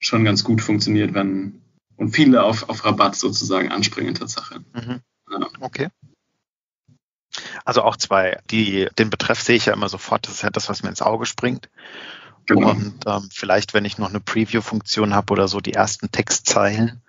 schon 0.00 0.24
ganz 0.24 0.44
gut 0.44 0.60
funktioniert, 0.60 1.14
wenn 1.14 1.61
und 2.02 2.10
viele 2.10 2.42
auf, 2.42 2.68
auf 2.68 2.84
Rabatt 2.84 3.14
sozusagen 3.14 3.70
anspringen 3.70 4.14
Tatsache. 4.14 4.60
Mhm. 4.74 5.00
Ja. 5.30 5.48
Okay. 5.60 5.88
Also 7.64 7.82
auch 7.82 7.96
zwei. 7.96 8.40
Die, 8.50 8.88
den 8.98 9.08
Betreff 9.08 9.40
sehe 9.40 9.56
ich 9.56 9.66
ja 9.66 9.72
immer 9.72 9.88
sofort. 9.88 10.26
Das 10.26 10.34
ist 10.34 10.42
ja 10.42 10.50
das, 10.50 10.68
was 10.68 10.82
mir 10.82 10.88
ins 10.88 11.00
Auge 11.00 11.26
springt. 11.26 11.70
Genau. 12.46 12.70
Und 12.70 13.04
ähm, 13.06 13.28
vielleicht, 13.32 13.72
wenn 13.72 13.84
ich 13.84 13.98
noch 13.98 14.10
eine 14.10 14.18
Preview-Funktion 14.18 15.14
habe 15.14 15.32
oder 15.32 15.46
so, 15.46 15.60
die 15.60 15.74
ersten 15.74 16.10
Textzeilen, 16.10 17.00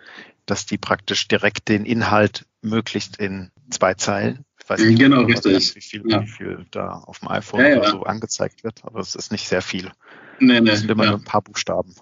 dass 0.46 0.68
die 0.68 0.78
praktisch 0.78 1.28
direkt 1.28 1.70
den 1.70 1.86
Inhalt 1.86 2.46
möglichst 2.62 3.18
in 3.18 3.52
zwei 3.72 3.96
Zeilen. 3.96 4.46
Ich 4.62 4.70
weiß 4.70 4.80
nicht, 4.80 5.00
genau, 5.00 5.22
richtig. 5.22 5.76
wie, 5.76 5.82
viel, 5.82 6.04
ja. 6.06 6.22
wie 6.22 6.28
viel 6.28 6.66
da 6.70 6.92
auf 6.92 7.20
dem 7.20 7.30
iPhone 7.30 7.66
ja, 7.66 7.78
oder 7.80 7.90
so 7.90 8.04
angezeigt 8.04 8.64
wird, 8.64 8.86
aber 8.86 9.00
es 9.00 9.16
ist 9.16 9.32
nicht 9.32 9.48
sehr 9.48 9.64
viel. 9.64 9.92
Nee, 10.40 10.62
nee, 10.62 10.70
das 10.70 10.82
sind 10.82 10.92
immer 10.92 11.06
nur 11.06 11.16
ein 11.16 11.24
paar 11.24 11.42
Buchstaben. 11.42 11.96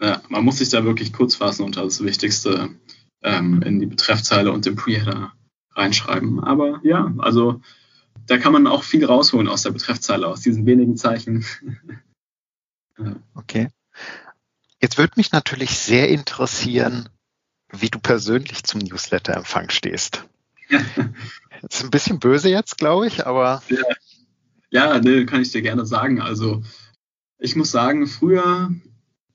Ja, 0.00 0.22
man 0.28 0.44
muss 0.44 0.58
sich 0.58 0.68
da 0.68 0.84
wirklich 0.84 1.12
kurz 1.12 1.36
fassen 1.36 1.64
und 1.64 1.76
das 1.76 2.02
Wichtigste 2.02 2.70
ähm, 3.22 3.62
in 3.62 3.80
die 3.80 3.86
Betreffzeile 3.86 4.52
und 4.52 4.66
den 4.66 4.76
Preheader 4.76 5.32
reinschreiben. 5.72 6.42
Aber 6.42 6.80
ja, 6.82 7.12
also 7.18 7.60
da 8.26 8.38
kann 8.38 8.52
man 8.52 8.66
auch 8.66 8.82
viel 8.82 9.04
rausholen 9.04 9.48
aus 9.48 9.62
der 9.62 9.70
Betreffzeile, 9.70 10.26
aus 10.26 10.40
diesen 10.40 10.66
wenigen 10.66 10.96
Zeichen. 10.96 11.44
Okay. 13.34 13.68
Jetzt 14.80 14.96
würde 14.96 15.12
mich 15.16 15.30
natürlich 15.30 15.78
sehr 15.78 16.08
interessieren, 16.08 17.10
wie 17.70 17.90
du 17.90 17.98
persönlich 17.98 18.64
zum 18.64 18.80
Newsletter-Empfang 18.80 19.68
stehst. 19.68 20.24
Ist 20.70 21.84
ein 21.84 21.90
bisschen 21.90 22.18
böse 22.18 22.48
jetzt, 22.48 22.78
glaube 22.78 23.06
ich, 23.06 23.26
aber. 23.26 23.62
Ja, 23.68 23.82
ja 24.70 24.98
ne, 24.98 25.26
kann 25.26 25.42
ich 25.42 25.50
dir 25.50 25.60
gerne 25.60 25.84
sagen. 25.84 26.22
Also, 26.22 26.62
ich 27.38 27.54
muss 27.54 27.70
sagen, 27.70 28.06
früher, 28.06 28.70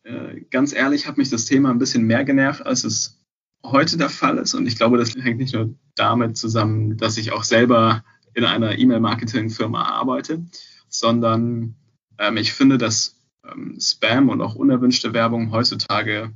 äh, 0.03 0.41
ganz 0.49 0.73
ehrlich, 0.73 1.07
hat 1.07 1.17
mich 1.17 1.29
das 1.29 1.45
Thema 1.45 1.69
ein 1.69 1.79
bisschen 1.79 2.03
mehr 2.03 2.23
genervt, 2.23 2.65
als 2.65 2.83
es 2.83 3.19
heute 3.63 3.97
der 3.97 4.09
Fall 4.09 4.37
ist. 4.37 4.53
Und 4.53 4.67
ich 4.67 4.75
glaube, 4.75 4.97
das 4.97 5.15
hängt 5.15 5.37
nicht 5.37 5.53
nur 5.53 5.75
damit 5.95 6.37
zusammen, 6.37 6.97
dass 6.97 7.17
ich 7.17 7.31
auch 7.31 7.43
selber 7.43 8.03
in 8.33 8.45
einer 8.45 8.77
E-Mail-Marketing-Firma 8.77 9.83
arbeite, 9.83 10.45
sondern 10.87 11.75
ähm, 12.17 12.37
ich 12.37 12.53
finde, 12.53 12.77
dass 12.77 13.19
ähm, 13.49 13.77
Spam 13.79 14.29
und 14.29 14.41
auch 14.41 14.55
unerwünschte 14.55 15.13
Werbung 15.13 15.51
heutzutage 15.51 16.33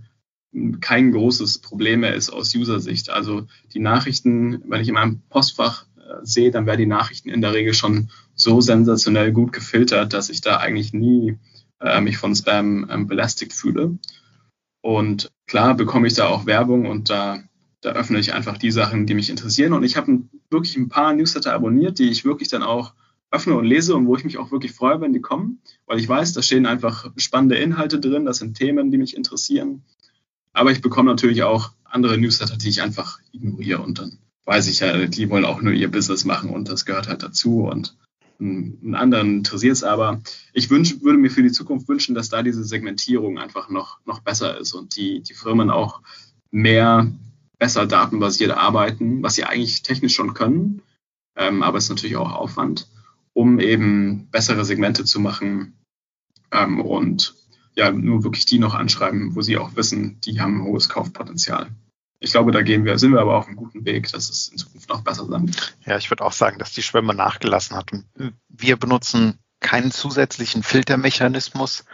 kein 0.80 1.12
großes 1.12 1.60
Problem 1.60 2.02
mehr 2.02 2.16
ist 2.16 2.30
aus 2.30 2.56
User-Sicht. 2.56 3.10
Also 3.10 3.46
die 3.74 3.80
Nachrichten, 3.80 4.62
wenn 4.70 4.82
ich 4.82 4.88
in 4.88 4.94
meinem 4.94 5.22
Postfach 5.30 5.86
äh, 5.98 6.24
sehe, 6.24 6.52
dann 6.52 6.66
werden 6.66 6.80
die 6.80 6.86
Nachrichten 6.86 7.30
in 7.30 7.42
der 7.42 7.54
Regel 7.54 7.74
schon 7.74 8.10
so 8.36 8.62
sensationell 8.62 9.32
gut 9.32 9.52
gefiltert, 9.52 10.14
dass 10.14 10.30
ich 10.30 10.42
da 10.42 10.58
eigentlich 10.58 10.94
nie 10.94 11.38
äh, 11.80 12.02
mich 12.02 12.18
von 12.18 12.36
Spam 12.36 12.88
ähm, 12.90 13.08
belästigt 13.08 13.54
fühle. 13.54 13.98
Und 14.82 15.32
klar 15.48 15.76
bekomme 15.76 16.08
ich 16.08 16.14
da 16.14 16.28
auch 16.28 16.46
Werbung 16.46 16.86
und 16.86 17.10
da, 17.10 17.40
da 17.82 17.92
öffne 17.92 18.20
ich 18.20 18.34
einfach 18.34 18.58
die 18.58 18.72
Sachen, 18.72 19.08
die 19.08 19.16
mich 19.16 19.30
interessieren. 19.30 19.74
Und 19.74 19.84
ich 19.84 19.98
habe 19.98 20.22
wirklich 20.50 20.78
ein 20.78 20.90
paar 20.90 21.14
Newsletter 21.14 21.54
abonniert, 21.54 22.00
die 22.00 22.10
ich 22.10 22.26
wirklich 22.26 22.50
dann 22.50 22.64
auch 22.64 22.94
öffne 23.32 23.56
und 23.56 23.66
lese 23.66 23.96
und 23.96 24.08
wo 24.08 24.16
ich 24.16 24.24
mich 24.24 24.38
auch 24.38 24.52
wirklich 24.52 24.72
freue, 24.72 25.02
wenn 25.02 25.14
die 25.14 25.22
kommen, 25.22 25.62
weil 25.86 26.00
ich 26.00 26.08
weiß, 26.08 26.34
da 26.34 26.42
stehen 26.42 26.66
einfach 26.66 27.12
spannende 27.18 27.56
Inhalte 27.56 28.00
drin, 28.00 28.26
das 28.26 28.38
sind 28.38 28.56
Themen, 28.58 28.92
die 28.92 28.98
mich 28.98 29.16
interessieren. 29.16 29.84
Aber 30.54 30.72
ich 30.72 30.82
bekomme 30.82 31.10
natürlich 31.10 31.44
auch 31.44 31.72
andere 31.84 32.18
Newsletter, 32.18 32.58
die 32.58 32.70
ich 32.70 32.82
einfach 32.82 33.20
ignoriere 33.34 33.82
und 33.82 34.00
dann 34.00 34.20
weiß 34.46 34.68
ich 34.68 34.80
ja, 34.80 35.06
die 35.08 35.30
wollen 35.30 35.46
auch 35.46 35.62
nur 35.62 35.74
ihr 35.74 35.92
Business 35.92 36.24
machen 36.24 36.50
und 36.52 36.70
das 36.70 36.86
gehört 36.86 37.08
halt 37.08 37.24
dazu 37.24 37.64
und 37.64 37.98
einen 38.40 38.96
anderen 38.96 39.38
interessiert 39.38 39.74
es 39.74 39.84
aber. 39.84 40.22
Ich 40.54 40.70
wünsch, 40.70 41.02
würde 41.02 41.18
mir 41.18 41.32
für 41.32 41.44
die 41.44 41.52
Zukunft 41.52 41.88
wünschen, 41.88 42.16
dass 42.16 42.30
da 42.30 42.44
diese 42.44 42.64
Segmentierung 42.64 43.38
einfach 43.38 43.70
noch, 43.70 44.00
noch 44.06 44.20
besser 44.20 44.58
ist 44.60 44.74
und 44.74 44.96
die, 44.96 45.22
die 45.22 45.34
Firmen 45.34 45.70
auch 45.70 46.02
mehr 46.52 47.12
besser 47.58 47.86
datenbasiert 47.86 48.52
arbeiten, 48.52 49.24
was 49.24 49.36
sie 49.36 49.44
eigentlich 49.44 49.82
technisch 49.82 50.16
schon 50.16 50.34
können, 50.34 50.82
ähm, 51.36 51.64
aber 51.64 51.78
es 51.78 51.86
ist 51.86 51.90
natürlich 51.90 52.18
auch 52.18 52.34
Aufwand, 52.34 52.88
um 53.34 53.60
eben 53.60 54.28
bessere 54.32 54.66
Segmente 54.66 55.06
zu 55.06 55.20
machen 55.20 55.74
ähm, 56.52 56.82
und 56.82 57.36
ja, 57.76 57.92
nur 57.92 58.24
wirklich 58.24 58.46
die 58.46 58.60
noch 58.60 58.74
anschreiben, 58.74 59.36
wo 59.36 59.42
sie 59.42 59.58
auch 59.58 59.76
wissen, 59.76 60.20
die 60.22 60.40
haben 60.40 60.62
ein 60.62 60.66
hohes 60.66 60.90
Kaufpotenzial. 60.90 61.70
Ich 62.20 62.32
glaube, 62.32 62.52
da 62.52 62.62
gehen 62.62 62.86
wir, 62.86 62.98
sind 62.98 63.12
wir 63.12 63.22
aber 63.22 63.38
auf 63.38 63.48
einem 63.48 63.56
guten 63.56 63.86
Weg, 63.86 64.12
dass 64.12 64.30
es 64.30 64.48
in 64.48 64.58
Zukunft 64.58 64.90
noch 64.90 65.02
besser 65.02 65.26
sein 65.26 65.48
wird. 65.48 65.78
Ja, 65.86 65.98
ich 65.98 66.10
würde 66.10 66.24
auch 66.24 66.32
sagen, 66.32 66.60
dass 66.60 66.72
die 66.72 66.82
Schwemme 66.82 67.14
nachgelassen 67.14 67.76
hat. 67.76 67.92
Wir 68.50 68.78
benutzen 68.78 69.40
keinen 69.60 69.92
zusätzlichen 69.92 70.64
Filtermechanismus, 70.64 71.86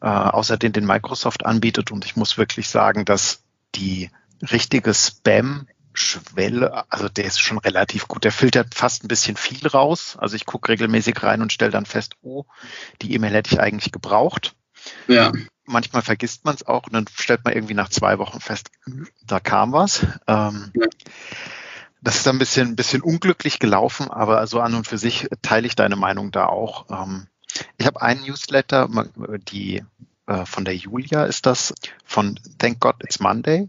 äh, 0.00 0.06
außer 0.06 0.56
den, 0.56 0.72
den 0.72 0.86
Microsoft 0.86 1.44
anbietet. 1.44 1.90
Und 1.90 2.04
ich 2.04 2.16
muss 2.16 2.38
wirklich 2.38 2.68
sagen, 2.68 3.04
dass 3.04 3.42
die 3.74 4.10
richtige 4.42 4.94
Spam 4.94 5.66
Schwelle, 5.92 6.84
also 6.90 7.08
der 7.08 7.24
ist 7.24 7.40
schon 7.40 7.58
relativ 7.58 8.06
gut. 8.06 8.24
Der 8.24 8.32
filtert 8.32 8.74
fast 8.74 9.04
ein 9.04 9.08
bisschen 9.08 9.36
viel 9.36 9.66
raus. 9.66 10.16
Also 10.18 10.36
ich 10.36 10.46
gucke 10.46 10.70
regelmäßig 10.70 11.22
rein 11.22 11.42
und 11.42 11.52
stelle 11.52 11.72
dann 11.72 11.86
fest, 11.86 12.14
oh, 12.22 12.44
die 13.02 13.12
E-Mail 13.12 13.34
hätte 13.34 13.54
ich 13.54 13.60
eigentlich 13.60 13.92
gebraucht. 13.92 14.54
Ja. 15.08 15.32
Manchmal 15.70 16.02
vergisst 16.02 16.44
man 16.44 16.54
es 16.54 16.66
auch 16.66 16.86
und 16.86 16.92
dann 16.92 17.06
stellt 17.14 17.44
man 17.44 17.54
irgendwie 17.54 17.74
nach 17.74 17.88
zwei 17.88 18.18
Wochen 18.18 18.40
fest, 18.40 18.70
da 19.26 19.40
kam 19.40 19.72
was. 19.72 20.06
Ähm, 20.26 20.72
ja. 20.74 20.86
Das 22.02 22.16
ist 22.16 22.28
ein 22.28 22.38
bisschen, 22.38 22.68
ein 22.68 22.76
bisschen 22.76 23.02
unglücklich 23.02 23.58
gelaufen, 23.58 24.10
aber 24.10 24.46
so 24.46 24.60
an 24.60 24.74
und 24.74 24.86
für 24.86 24.98
sich 24.98 25.28
teile 25.42 25.66
ich 25.66 25.76
deine 25.76 25.96
Meinung 25.96 26.30
da 26.30 26.46
auch. 26.46 26.86
Ähm, 26.90 27.26
ich 27.76 27.86
habe 27.86 28.00
einen 28.00 28.22
Newsletter, 28.22 28.88
die 29.50 29.84
äh, 30.26 30.46
von 30.46 30.64
der 30.64 30.76
Julia 30.76 31.24
ist 31.24 31.46
das, 31.46 31.74
von 32.04 32.38
Thank 32.58 32.80
God 32.80 32.96
It's 33.02 33.20
Monday. 33.20 33.68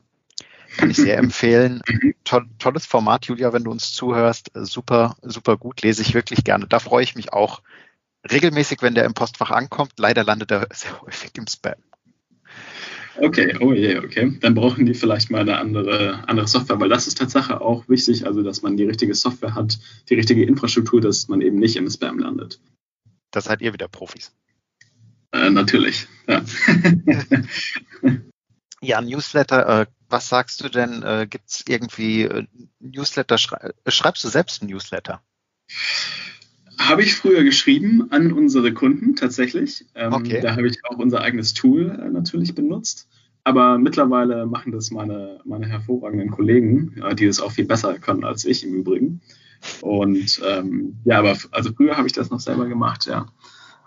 Kann 0.78 0.90
ich 0.90 0.98
sehr 0.98 1.18
empfehlen. 1.20 1.82
Toll, 2.24 2.48
tolles 2.60 2.86
Format, 2.86 3.26
Julia, 3.26 3.52
wenn 3.52 3.64
du 3.64 3.72
uns 3.72 3.92
zuhörst. 3.92 4.52
Super, 4.54 5.18
super 5.22 5.58
gut, 5.58 5.82
lese 5.82 6.02
ich 6.02 6.14
wirklich 6.14 6.44
gerne. 6.44 6.68
Da 6.68 6.80
freue 6.80 7.04
ich 7.04 7.16
mich 7.16 7.34
auch 7.34 7.62
regelmäßig, 8.30 8.82
wenn 8.82 8.96
der 8.96 9.06
im 9.06 9.14
Postfach 9.14 9.52
ankommt. 9.52 9.94
Leider 9.98 10.24
landet 10.24 10.52
er 10.52 10.68
sehr 10.74 11.02
häufig 11.02 11.32
im 11.36 11.48
Spam. 11.48 11.76
Okay, 13.18 13.58
oh 13.60 13.74
je, 13.74 13.98
okay. 13.98 14.38
Dann 14.40 14.56
brauchen 14.56 14.86
die 14.86 14.94
vielleicht 14.94 15.32
mal 15.32 15.42
eine 15.42 15.58
andere, 15.58 16.28
andere 16.28 16.48
Software, 16.48 16.80
weil 16.80 16.90
das 16.90 17.08
ist 17.08 17.18
Tatsache 17.18 17.62
auch 17.62 17.88
wichtig, 17.90 18.26
also 18.26 18.42
dass 18.44 18.62
man 18.62 18.78
die 18.78 18.86
richtige 18.86 19.14
Software 19.16 19.56
hat, 19.56 19.80
die 20.10 20.16
richtige 20.16 20.44
Infrastruktur, 20.44 21.02
dass 21.02 21.28
man 21.28 21.42
eben 21.42 21.60
nicht 21.60 21.76
im 21.76 21.90
Spam 21.90 22.20
landet. 22.20 22.60
Da 23.32 23.42
seid 23.42 23.62
ihr 23.62 23.74
wieder 23.74 23.88
Profis. 23.88 24.34
Äh, 25.32 25.50
natürlich, 25.50 26.08
ja. 26.28 26.44
ja, 28.82 29.02
Newsletter, 29.02 29.82
äh, 29.82 29.86
was 30.10 30.28
sagst 30.28 30.62
du 30.62 30.70
denn? 30.70 31.04
Äh, 31.04 31.28
Gibt 31.30 31.50
es 31.50 31.64
irgendwie 31.68 32.24
äh, 32.24 32.46
Newsletter? 32.80 33.38
Schrei 33.38 33.72
schreibst 33.88 34.24
du 34.24 34.28
selbst 34.28 34.62
ein 34.62 34.68
Newsletter? 34.68 35.22
Habe 36.80 37.04
ich 37.04 37.16
früher 37.16 37.44
geschrieben 37.44 38.08
an 38.12 38.32
unsere 38.32 38.74
Kunden 38.74 39.16
tatsächlich. 39.16 39.86
Ähm, 39.96 40.14
okay. 40.14 40.42
Da 40.42 40.56
habe 40.56 40.68
ich 40.68 40.78
auch 40.86 40.98
unser 40.98 41.22
eigenes 41.22 41.54
Tool 41.54 41.90
äh, 41.90 42.10
natürlich 42.10 42.56
benutzt. 42.56 43.08
Aber 43.44 43.78
mittlerweile 43.78 44.46
machen 44.46 44.72
das 44.72 44.92
meine, 44.92 45.40
meine 45.46 45.68
hervorragenden 45.68 46.30
Kollegen, 46.30 47.02
äh, 47.02 47.16
die 47.16 47.28
das 47.28 47.40
auch 47.40 47.52
viel 47.52 47.66
besser 47.66 47.98
können 47.98 48.24
als 48.24 48.46
ich 48.46 48.64
im 48.64 48.74
Übrigen. 48.74 49.22
Und 49.82 50.42
ähm, 50.48 50.98
ja, 51.06 51.20
aber 51.20 51.38
also 51.52 51.72
früher 51.74 51.98
habe 51.98 52.08
ich 52.08 52.14
das 52.14 52.30
noch 52.30 52.40
selber 52.40 52.68
gemacht, 52.68 53.06
ja. 53.06 53.28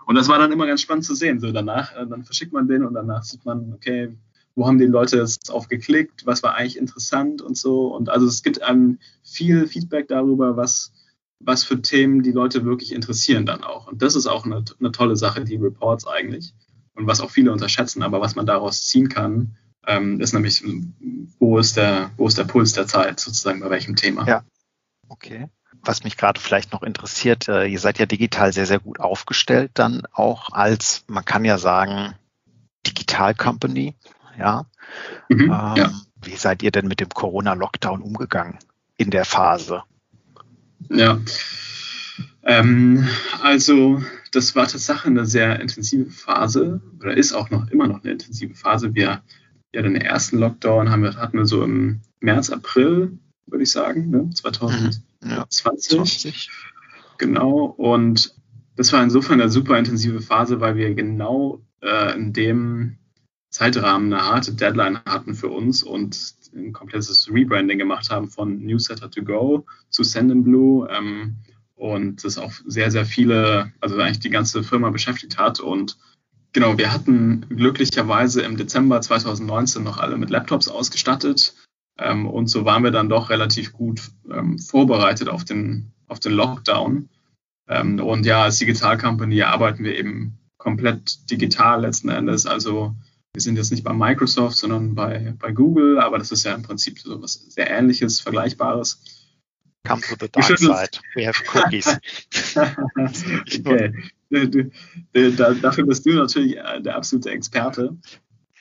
Und 0.05 0.15
das 0.15 0.27
war 0.27 0.37
dann 0.37 0.51
immer 0.51 0.67
ganz 0.67 0.81
spannend 0.81 1.05
zu 1.05 1.15
sehen. 1.15 1.39
So 1.39 1.51
danach, 1.51 1.95
äh, 1.95 2.05
dann 2.07 2.23
verschickt 2.23 2.53
man 2.53 2.67
den 2.67 2.83
und 2.83 2.93
danach 2.93 3.23
sieht 3.23 3.45
man, 3.45 3.73
okay, 3.73 4.15
wo 4.55 4.67
haben 4.67 4.77
die 4.77 4.85
Leute 4.85 5.17
jetzt 5.17 5.49
drauf 5.49 5.67
geklickt, 5.67 6.25
was 6.25 6.43
war 6.43 6.55
eigentlich 6.55 6.77
interessant 6.77 7.41
und 7.41 7.57
so. 7.57 7.93
Und 7.93 8.09
also 8.09 8.25
es 8.25 8.41
gibt 8.41 8.61
einem 8.61 8.99
viel 9.23 9.67
Feedback 9.67 10.07
darüber, 10.07 10.55
was 10.55 10.93
was 11.39 11.63
für 11.63 11.81
Themen 11.81 12.23
die 12.23 12.31
Leute 12.31 12.65
wirklich 12.65 12.93
interessieren 12.93 13.45
dann 13.45 13.63
auch. 13.63 13.87
Und 13.87 14.01
das 14.01 14.15
ist 14.15 14.27
auch 14.27 14.45
eine, 14.45 14.63
eine 14.79 14.91
tolle 14.91 15.15
Sache, 15.15 15.43
die 15.43 15.57
Reports 15.57 16.07
eigentlich. 16.07 16.53
Und 16.95 17.07
was 17.07 17.21
auch 17.21 17.31
viele 17.31 17.51
unterschätzen, 17.51 18.03
aber 18.03 18.21
was 18.21 18.35
man 18.35 18.45
daraus 18.45 18.85
ziehen 18.85 19.09
kann, 19.09 19.57
ähm, 19.85 20.19
ist 20.19 20.33
nämlich, 20.33 20.63
wo 21.39 21.59
ist, 21.59 21.77
der, 21.77 22.11
wo 22.17 22.27
ist 22.27 22.37
der 22.37 22.45
Puls 22.45 22.73
der 22.73 22.87
Zeit 22.87 23.19
sozusagen, 23.19 23.59
bei 23.59 23.69
welchem 23.69 23.95
Thema. 23.95 24.25
Ja, 24.27 24.43
okay. 25.09 25.49
Was 25.81 26.03
mich 26.03 26.17
gerade 26.17 26.39
vielleicht 26.39 26.71
noch 26.71 26.81
interessiert, 26.81 27.47
äh, 27.47 27.65
ihr 27.65 27.79
seid 27.79 27.99
ja 27.99 28.05
digital 28.05 28.53
sehr, 28.53 28.65
sehr 28.65 28.79
gut 28.79 28.99
aufgestellt, 28.99 29.71
dann 29.75 30.03
auch 30.11 30.49
als, 30.51 31.03
man 31.07 31.25
kann 31.25 31.45
ja 31.45 31.57
sagen, 31.57 32.15
Digital 32.87 33.35
Company, 33.35 33.95
ja. 34.37 34.65
Mhm, 35.29 35.41
ähm, 35.41 35.75
ja. 35.75 35.91
Wie 36.21 36.35
seid 36.35 36.63
ihr 36.63 36.71
denn 36.71 36.87
mit 36.87 36.99
dem 36.99 37.09
Corona-Lockdown 37.09 38.01
umgegangen 38.01 38.57
in 38.97 39.11
der 39.11 39.25
Phase? 39.25 39.83
Ja. 40.89 41.19
Ähm, 42.43 43.07
also, 43.41 44.03
das 44.31 44.55
war 44.55 44.67
tatsächlich 44.67 45.05
eine 45.05 45.25
sehr 45.25 45.59
intensive 45.59 46.11
Phase 46.11 46.81
oder 46.99 47.15
ist 47.15 47.33
auch 47.33 47.49
noch 47.49 47.69
immer 47.69 47.87
noch 47.87 48.03
eine 48.03 48.13
intensive 48.13 48.53
Phase. 48.53 48.93
Wir 48.93 49.23
ja 49.75 49.81
den 49.81 49.95
ersten 49.95 50.39
Lockdown 50.39 50.89
haben 50.89 51.03
wir, 51.03 51.15
hatten 51.15 51.37
wir 51.37 51.45
so 51.45 51.63
im 51.63 52.01
März, 52.21 52.49
April, 52.49 53.19
würde 53.45 53.63
ich 53.63 53.71
sagen, 53.71 54.09
ne? 54.09 54.29
2020. 54.33 55.03
Mhm. 55.21 55.29
Ja, 55.29 55.45
20. 55.47 56.49
Genau. 57.17 57.65
Und 57.65 58.35
das 58.75 58.91
war 58.93 59.03
insofern 59.03 59.41
eine 59.41 59.49
super 59.49 59.77
intensive 59.77 60.21
Phase, 60.21 60.59
weil 60.61 60.75
wir 60.75 60.93
genau 60.95 61.61
äh, 61.81 62.15
in 62.15 62.33
dem 62.33 62.97
Zeitrahmen 63.49 64.11
eine 64.11 64.25
harte 64.25 64.53
Deadline 64.53 64.99
hatten 65.05 65.35
für 65.35 65.49
uns 65.49 65.83
und 65.83 66.44
ein 66.55 66.73
komplettes 66.73 67.29
Rebranding 67.31 67.77
gemacht 67.77 68.09
haben 68.09 68.29
von 68.29 68.59
Newsletter 68.59 69.11
to 69.11 69.23
Go 69.23 69.65
zu 69.89 70.03
Sendinblue 70.03 70.87
ähm, 70.89 71.35
und 71.75 72.23
das 72.23 72.37
auch 72.37 72.53
sehr, 72.65 72.89
sehr 72.91 73.05
viele, 73.05 73.71
also 73.81 73.97
eigentlich 73.97 74.19
die 74.19 74.29
ganze 74.29 74.63
Firma 74.63 74.89
beschäftigt 74.89 75.37
hat 75.37 75.59
und 75.59 75.97
Genau, 76.55 76.77
wir 76.77 76.93
hatten 76.93 77.45
glücklicherweise 77.49 78.41
im 78.41 78.55
Dezember 78.55 79.01
2019 79.01 79.83
noch 79.83 79.97
alle 79.97 80.15
mit 80.15 80.29
Laptops 80.29 80.69
ausgestattet. 80.69 81.53
Ähm, 81.97 82.27
und 82.27 82.47
so 82.47 82.63
waren 82.63 82.81
wir 82.81 82.91
dann 82.91 83.09
doch 83.09 83.29
relativ 83.29 83.73
gut 83.73 84.09
ähm, 84.31 84.57
vorbereitet 84.57 85.27
auf 85.27 85.43
den, 85.43 85.91
auf 86.07 86.21
den 86.21 86.31
Lockdown. 86.31 87.09
Ähm, 87.67 87.99
und 87.99 88.25
ja, 88.25 88.43
als 88.43 88.57
Digital 88.57 88.97
Company 88.97 89.41
arbeiten 89.41 89.83
wir 89.83 89.99
eben 89.99 90.37
komplett 90.57 91.29
digital 91.29 91.81
letzten 91.81 92.07
Endes. 92.07 92.45
Also 92.45 92.95
wir 93.35 93.41
sind 93.41 93.57
jetzt 93.57 93.71
nicht 93.71 93.83
bei 93.83 93.93
Microsoft, 93.93 94.55
sondern 94.55 94.95
bei, 94.95 95.33
bei 95.37 95.51
Google, 95.51 95.99
aber 95.99 96.17
das 96.17 96.31
ist 96.31 96.45
ja 96.45 96.55
im 96.55 96.63
Prinzip 96.63 96.99
so 96.99 97.21
was 97.21 97.33
sehr 97.33 97.69
Ähnliches, 97.69 98.21
Vergleichbares. 98.21 99.03
Come 99.85 100.01
to 100.01 100.15
the 100.19 100.29
dark 100.29 100.57
side. 100.57 101.01
We 101.15 101.27
have 101.27 101.43
cookies. 101.53 101.85
okay. 103.59 103.91
Da, 105.37 105.53
dafür 105.53 105.85
bist 105.85 106.05
du 106.05 106.13
natürlich 106.13 106.57
äh, 106.57 106.81
der 106.81 106.95
absolute 106.95 107.29
Experte. 107.29 107.97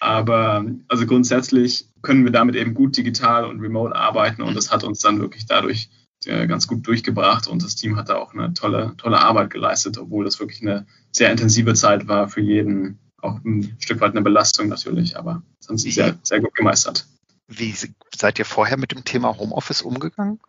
Aber 0.01 0.67
also 0.89 1.07
grundsätzlich 1.07 1.89
können 2.03 2.25
wir 2.25 2.33
damit 2.33 2.57
eben 2.57 2.75
gut 2.75 2.97
digital 2.97 3.45
und 3.45 3.61
remote 3.61 3.95
arbeiten 3.95 4.43
und 4.43 4.55
das 4.55 4.71
hat 4.71 4.85
uns 4.85 4.99
dann 4.99 5.21
wirklich 5.21 5.47
dadurch 5.47 5.89
äh, 6.27 6.47
ganz 6.47 6.67
gut 6.67 6.87
durchgebracht 6.87 7.47
und 7.47 7.63
das 7.63 7.77
Team 7.77 7.97
hat 7.97 8.09
da 8.09 8.17
auch 8.17 8.35
eine 8.35 8.53
tolle, 8.53 8.95
tolle 8.99 9.21
Arbeit 9.21 9.51
geleistet, 9.51 9.97
obwohl 9.97 10.25
das 10.25 10.41
wirklich 10.41 10.61
eine 10.63 10.85
sehr 11.13 11.31
intensive 11.31 11.75
Zeit 11.75 12.09
war 12.09 12.29
für 12.29 12.41
jeden 12.41 12.99
auch 13.25 13.43
ein 13.45 13.77
Stück 13.79 14.01
weit 14.01 14.13
eine 14.13 14.23
Belastung 14.23 14.69
natürlich, 14.69 15.17
aber 15.17 15.43
das 15.59 15.69
haben 15.69 15.79
sie 15.79 15.91
sehr, 15.91 16.19
sehr 16.23 16.41
gut 16.41 16.55
gemeistert. 16.55 17.07
Wie 17.49 17.75
seid 18.15 18.39
ihr 18.39 18.45
vorher 18.45 18.79
mit 18.79 18.93
dem 18.93 19.05
Thema 19.05 19.37
Homeoffice 19.39 19.83
umgegangen? 19.83 20.41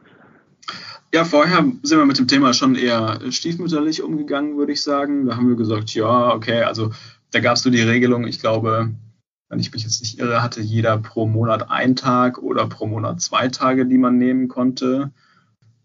Ja, 1.14 1.24
vorher 1.24 1.64
sind 1.84 1.98
wir 1.98 2.06
mit 2.06 2.18
dem 2.18 2.28
Thema 2.28 2.54
schon 2.54 2.76
eher 2.76 3.20
stiefmütterlich 3.32 4.02
umgegangen, 4.02 4.58
würde 4.58 4.74
ich 4.74 4.82
sagen. 4.82 5.26
Da 5.26 5.38
haben 5.38 5.48
wir 5.48 5.56
gesagt, 5.56 5.94
ja, 5.94 6.34
okay, 6.34 6.64
also 6.64 6.92
da 7.32 7.40
gab 7.40 7.56
es 7.56 7.64
so 7.64 7.70
die 7.70 7.82
Regelung, 7.82 8.26
ich 8.26 8.40
glaube, 8.40 8.94
wenn 9.50 9.60
ich 9.60 9.72
mich 9.72 9.84
jetzt 9.84 10.02
nicht 10.02 10.20
irre, 10.20 10.42
hatte 10.42 10.62
jeder 10.62 10.98
pro 10.98 11.28
Monat 11.28 11.70
einen 11.70 11.96
Tag 11.96 12.40
oder 12.40 12.68
pro 12.68 12.88
Monat 12.88 13.22
zwei 13.22 13.48
Tage, 13.48 13.86
die 13.86 13.98
man 13.98 14.18
nehmen 14.18 14.48
konnte. 14.48 15.12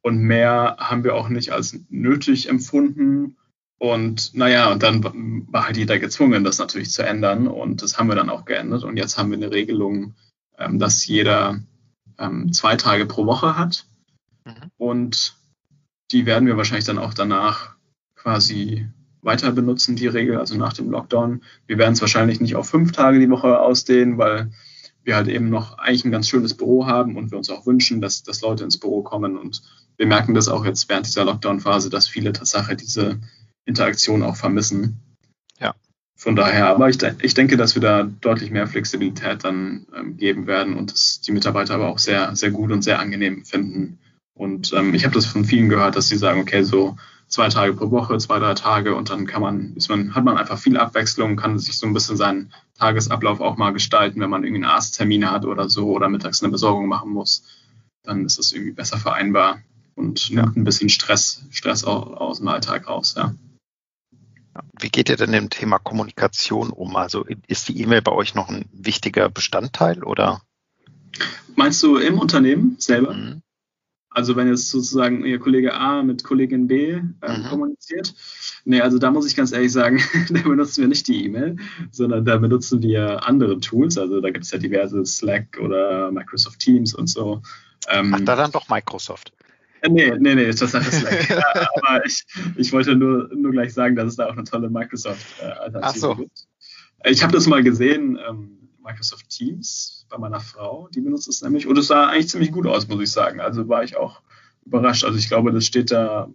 Und 0.03 0.19
mehr 0.19 0.77
haben 0.79 1.05
wir 1.05 1.15
auch 1.15 1.29
nicht 1.29 1.53
als 1.53 1.79
nötig 1.91 2.49
empfunden. 2.49 3.37
Und 3.81 4.35
naja, 4.35 4.71
und 4.71 4.83
dann 4.83 5.47
war 5.51 5.65
halt 5.65 5.79
jeder 5.79 5.99
gezwungen, 5.99 6.45
das 6.45 6.59
natürlich 6.59 6.91
zu 6.91 7.03
ändern. 7.03 7.49
Und 7.49 7.81
das 7.81 7.97
haben 7.97 8.09
wir 8.09 8.15
dann 8.15 8.29
auch 8.29 8.45
geändert. 8.45 8.85
Und 8.85 8.99
jetzt 8.99 9.17
haben 9.17 9.31
wir 9.31 9.39
eine 9.39 9.51
Regelung, 9.51 10.15
ähm, 10.59 10.79
dass 10.79 11.07
jeder 11.07 11.61
ähm, 12.19 12.53
zwei 12.53 12.77
Tage 12.77 13.07
pro 13.07 13.25
Woche 13.25 13.57
hat. 13.57 13.87
Mhm. 14.45 14.71
Und 14.77 15.35
die 16.11 16.27
werden 16.27 16.47
wir 16.47 16.59
wahrscheinlich 16.59 16.85
dann 16.85 16.99
auch 16.99 17.15
danach 17.15 17.75
quasi 18.17 18.87
weiter 19.23 19.51
benutzen, 19.51 19.97
die 19.97 20.09
Regel, 20.09 20.37
also 20.37 20.57
nach 20.57 20.75
dem 20.75 20.91
Lockdown. 20.91 21.43
Wir 21.67 21.79
werden 21.79 21.95
es 21.95 22.03
wahrscheinlich 22.03 22.39
nicht 22.39 22.57
auf 22.57 22.69
fünf 22.69 22.93
Tage 22.93 23.19
die 23.19 23.31
Woche 23.31 23.61
ausdehnen, 23.61 24.19
weil 24.19 24.51
wir 25.05 25.17
halt 25.17 25.29
eben 25.29 25.49
noch 25.49 25.79
eigentlich 25.79 26.05
ein 26.05 26.13
ganz 26.13 26.29
schönes 26.29 26.53
Büro 26.55 26.87
haben 26.87 27.17
und 27.17 27.31
wir 27.31 27.39
uns 27.39 27.49
auch 27.49 27.65
wünschen, 27.65 28.03
dass, 28.03 28.25
dass 28.25 28.43
Leute 28.43 28.65
ins 28.65 28.79
Büro 28.79 29.03
kommen. 29.03 29.39
Und 29.39 29.63
wir 29.97 30.07
merken 30.07 30.35
das 30.35 30.49
auch 30.49 30.67
jetzt 30.67 30.87
während 30.91 31.07
dieser 31.07 31.25
Lockdown-Phase, 31.25 31.89
dass 31.89 32.09
viele 32.09 32.35
Tatsache 32.35 32.77
diese 32.77 33.19
Interaktion 33.71 34.23
auch 34.23 34.37
vermissen. 34.37 35.01
Ja. 35.59 35.75
Von 36.17 36.37
daher, 36.37 36.69
aber 36.69 36.89
ich, 36.89 36.99
ich 37.23 37.35
denke, 37.35 37.57
dass 37.57 37.75
wir 37.75 37.83
da 37.83 38.03
deutlich 38.03 38.51
mehr 38.51 38.67
Flexibilität 38.67 39.45
dann 39.45 39.87
ähm, 39.97 40.17
geben 40.17 40.47
werden 40.47 40.77
und 40.77 40.93
dass 40.93 41.21
die 41.21 41.33
Mitarbeiter 41.33 41.75
aber 41.75 41.89
auch 41.89 41.99
sehr, 41.99 42.37
sehr 42.37 42.51
gut 42.51 42.71
und 42.71 42.83
sehr 42.83 43.01
angenehm 43.01 43.45
finden. 43.45 43.99
Und 44.35 44.73
ähm, 44.73 44.95
ich 44.95 45.05
habe 45.05 45.15
das 45.15 45.27
von 45.27 45.45
vielen 45.45 45.69
gehört, 45.69 45.97
dass 45.97 46.09
sie 46.09 46.17
sagen, 46.17 46.41
okay, 46.41 46.63
so 46.63 46.97
zwei 47.31 47.49
Tage 47.49 47.75
pro 47.75 47.91
Woche, 47.91 48.19
zwei, 48.19 48.39
drei 48.39 48.55
Tage 48.55 48.95
und 48.95 49.09
dann 49.09 49.27
kann 49.27 49.41
man, 49.41 49.75
ist 49.77 49.89
man, 49.89 50.15
hat 50.15 50.25
man 50.25 50.37
einfach 50.37 50.59
viel 50.59 50.77
Abwechslung, 50.77 51.37
kann 51.37 51.59
sich 51.59 51.79
so 51.79 51.87
ein 51.87 51.95
bisschen 51.95 52.17
seinen 52.17 52.53
Tagesablauf 52.79 53.41
auch 53.41 53.57
mal 53.57 53.73
gestalten, 53.73 54.21
wenn 54.21 54.31
man 54.31 54.43
irgendwie 54.43 54.65
einen 54.65 54.73
Arzttermin 54.73 55.31
hat 55.31 55.45
oder 55.45 55.69
so 55.69 55.91
oder 55.91 56.09
mittags 56.09 56.43
eine 56.43 56.51
Besorgung 56.51 56.89
machen 56.89 57.11
muss, 57.11 57.45
dann 58.03 58.27
ist 58.27 58.39
das 58.39 58.53
irgendwie 58.53 58.73
besser 58.73 58.99
vereinbar 58.99 59.61
und 59.95 60.31
nimmt 60.31 60.57
ein 60.57 60.65
bisschen 60.65 60.89
Stress, 60.89 61.45
Stress 61.51 61.85
aus, 61.85 62.17
aus 62.17 62.39
dem 62.39 62.49
Alltag 62.49 62.89
raus, 62.89 63.15
ja. 63.17 63.35
Wie 64.81 64.89
geht 64.89 65.09
ihr 65.09 65.17
denn 65.17 65.33
im 65.33 65.51
Thema 65.51 65.79
Kommunikation 65.79 66.71
um? 66.71 66.97
Also 66.97 67.25
ist 67.47 67.69
die 67.69 67.81
E-Mail 67.81 68.03
bei 68.03 68.13
euch 68.13 68.35
noch 68.35 68.49
ein 68.49 68.67
wichtiger 68.73 69.29
Bestandteil 69.29 70.03
oder? 70.03 70.43
Meinst 71.57 71.83
du 71.83 71.97
im 71.97 72.19
Unternehmen 72.19 72.77
selber? 72.79 73.15
Mhm. 73.15 73.43
Also 74.11 74.35
wenn 74.35 74.49
jetzt 74.49 74.71
sozusagen 74.71 75.25
Ihr 75.25 75.39
Kollege 75.39 75.75
A 75.75 76.03
mit 76.03 76.25
Kollegin 76.25 76.67
B 76.67 76.91
äh, 76.91 77.01
mhm. 77.01 77.45
kommuniziert. 77.49 78.15
Nee, 78.65 78.81
also 78.81 78.99
da 78.99 79.11
muss 79.11 79.27
ich 79.27 79.37
ganz 79.37 79.53
ehrlich 79.53 79.71
sagen, 79.71 80.03
da 80.31 80.43
benutzen 80.43 80.81
wir 80.81 80.89
nicht 80.89 81.07
die 81.07 81.25
E-Mail, 81.25 81.57
sondern 81.93 82.25
da 82.25 82.37
benutzen 82.39 82.83
wir 82.83 83.27
andere 83.27 83.61
Tools. 83.61 83.99
Also 83.99 84.21
da 84.21 84.31
gibt 84.31 84.45
es 84.45 84.51
ja 84.51 84.59
diverse 84.59 85.05
Slack 85.07 85.59
oder 85.63 86.11
Microsoft 86.11 86.59
Teams 86.59 86.93
und 86.93 87.09
so. 87.09 87.43
Ähm, 87.89 88.15
Ach, 88.15 88.21
da 88.25 88.35
dann 88.35 88.51
doch 88.51 88.69
Microsoft. 88.69 89.33
Äh, 89.83 89.89
nee, 89.89 90.11
nee, 90.19 90.35
nee, 90.35 90.47
das 90.47 90.61
ist 90.61 90.71
Slack. 90.71 91.29
ja, 91.31 91.69
aber 91.77 92.05
ich, 92.05 92.25
ich 92.57 92.73
wollte 92.73 92.95
nur, 92.97 93.29
nur 93.35 93.53
gleich 93.53 93.73
sagen, 93.73 93.97
dass 93.97 94.09
es 94.09 94.17
da 94.17 94.27
auch 94.27 94.33
eine 94.33 94.45
tolle 94.45 94.71
Microsoft-Alternative 94.71 95.97
äh, 95.97 96.01
so. 96.01 96.15
gibt. 96.17 96.47
Ich 97.05 97.23
habe 97.23 97.33
das 97.33 97.47
mal 97.47 97.63
gesehen, 97.63 98.19
ähm, 98.29 98.69
Microsoft 98.83 99.29
Teams 99.29 100.07
bei 100.09 100.19
meiner 100.19 100.41
Frau, 100.41 100.89
die 100.95 101.01
benutzt 101.01 101.29
es 101.29 101.43
nämlich 101.43 101.67
und 101.67 101.79
es 101.79 101.87
sah 101.87 102.09
eigentlich 102.09 102.29
ziemlich 102.29 102.53
gut 102.53 102.67
aus, 102.67 102.89
muss 102.89 103.03
ich 103.03 103.11
sagen. 103.11 103.41
Also 103.41 103.69
war 103.69 103.85
ich 103.85 103.97
auch 103.97 104.23
überrascht. 104.67 105.05
Also 105.05 105.19
ich 105.19 105.29
glaube, 105.29 105.53
das 105.53 105.67
steht 105.67 105.91
da. 105.91 106.29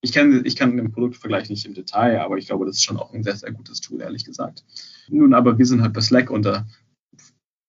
Ich 0.00 0.12
kann, 0.12 0.44
ich 0.44 0.54
kann 0.54 0.76
den 0.76 0.92
Produktvergleich 0.92 1.50
nicht 1.50 1.66
im 1.66 1.74
Detail, 1.74 2.20
aber 2.20 2.38
ich 2.38 2.46
glaube, 2.46 2.66
das 2.66 2.76
ist 2.76 2.84
schon 2.84 2.98
auch 2.98 3.12
ein 3.12 3.24
sehr, 3.24 3.36
sehr 3.36 3.50
gutes 3.50 3.80
Tool, 3.80 4.00
ehrlich 4.00 4.24
gesagt. 4.24 4.64
Nun, 5.08 5.34
aber 5.34 5.58
wir 5.58 5.66
sind 5.66 5.82
halt 5.82 5.92
bei 5.92 6.00
Slack 6.00 6.30
und 6.30 6.46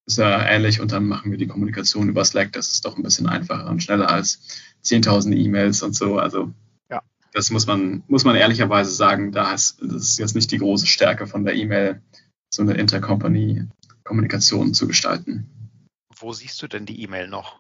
ist 0.09 0.17
ja 0.17 0.43
ähnlich 0.43 0.81
und 0.81 0.91
dann 0.91 1.05
machen 1.05 1.29
wir 1.29 1.38
die 1.38 1.47
Kommunikation 1.47 2.10
über 2.10 2.25
Slack. 2.25 2.51
Das 2.53 2.69
ist 2.69 2.84
doch 2.84 2.97
ein 2.97 3.03
bisschen 3.03 3.27
einfacher 3.27 3.69
und 3.69 3.84
schneller 3.84 4.10
als 4.10 4.41
10.000 4.84 5.36
E-Mails 5.36 5.84
und 5.84 5.95
so. 5.95 6.17
Also 6.17 6.51
ja. 6.89 7.03
das 7.34 7.51
muss 7.51 7.67
man, 7.67 8.03
muss 8.07 8.25
man 8.25 8.36
ehrlicherweise 8.36 8.91
sagen, 8.91 9.31
da 9.31 9.53
ist, 9.53 9.79
das 9.81 10.03
ist 10.03 10.19
jetzt 10.19 10.36
nicht 10.36 10.51
die 10.51 10.57
große 10.57 10.88
Stärke 10.88 11.27
von 11.27 11.45
der 11.45 11.55
E-Mail, 11.55 12.01
so 12.49 12.63
eine 12.63 12.73
Intercompany-Kommunikation 12.73 14.73
zu 14.73 14.88
gestalten. 14.88 15.45
Wo 16.17 16.34
siehst 16.34 16.60
du 16.63 16.67
denn 16.67 16.88
die 16.88 17.03
E-Mail 17.03 17.27
noch? 17.27 17.60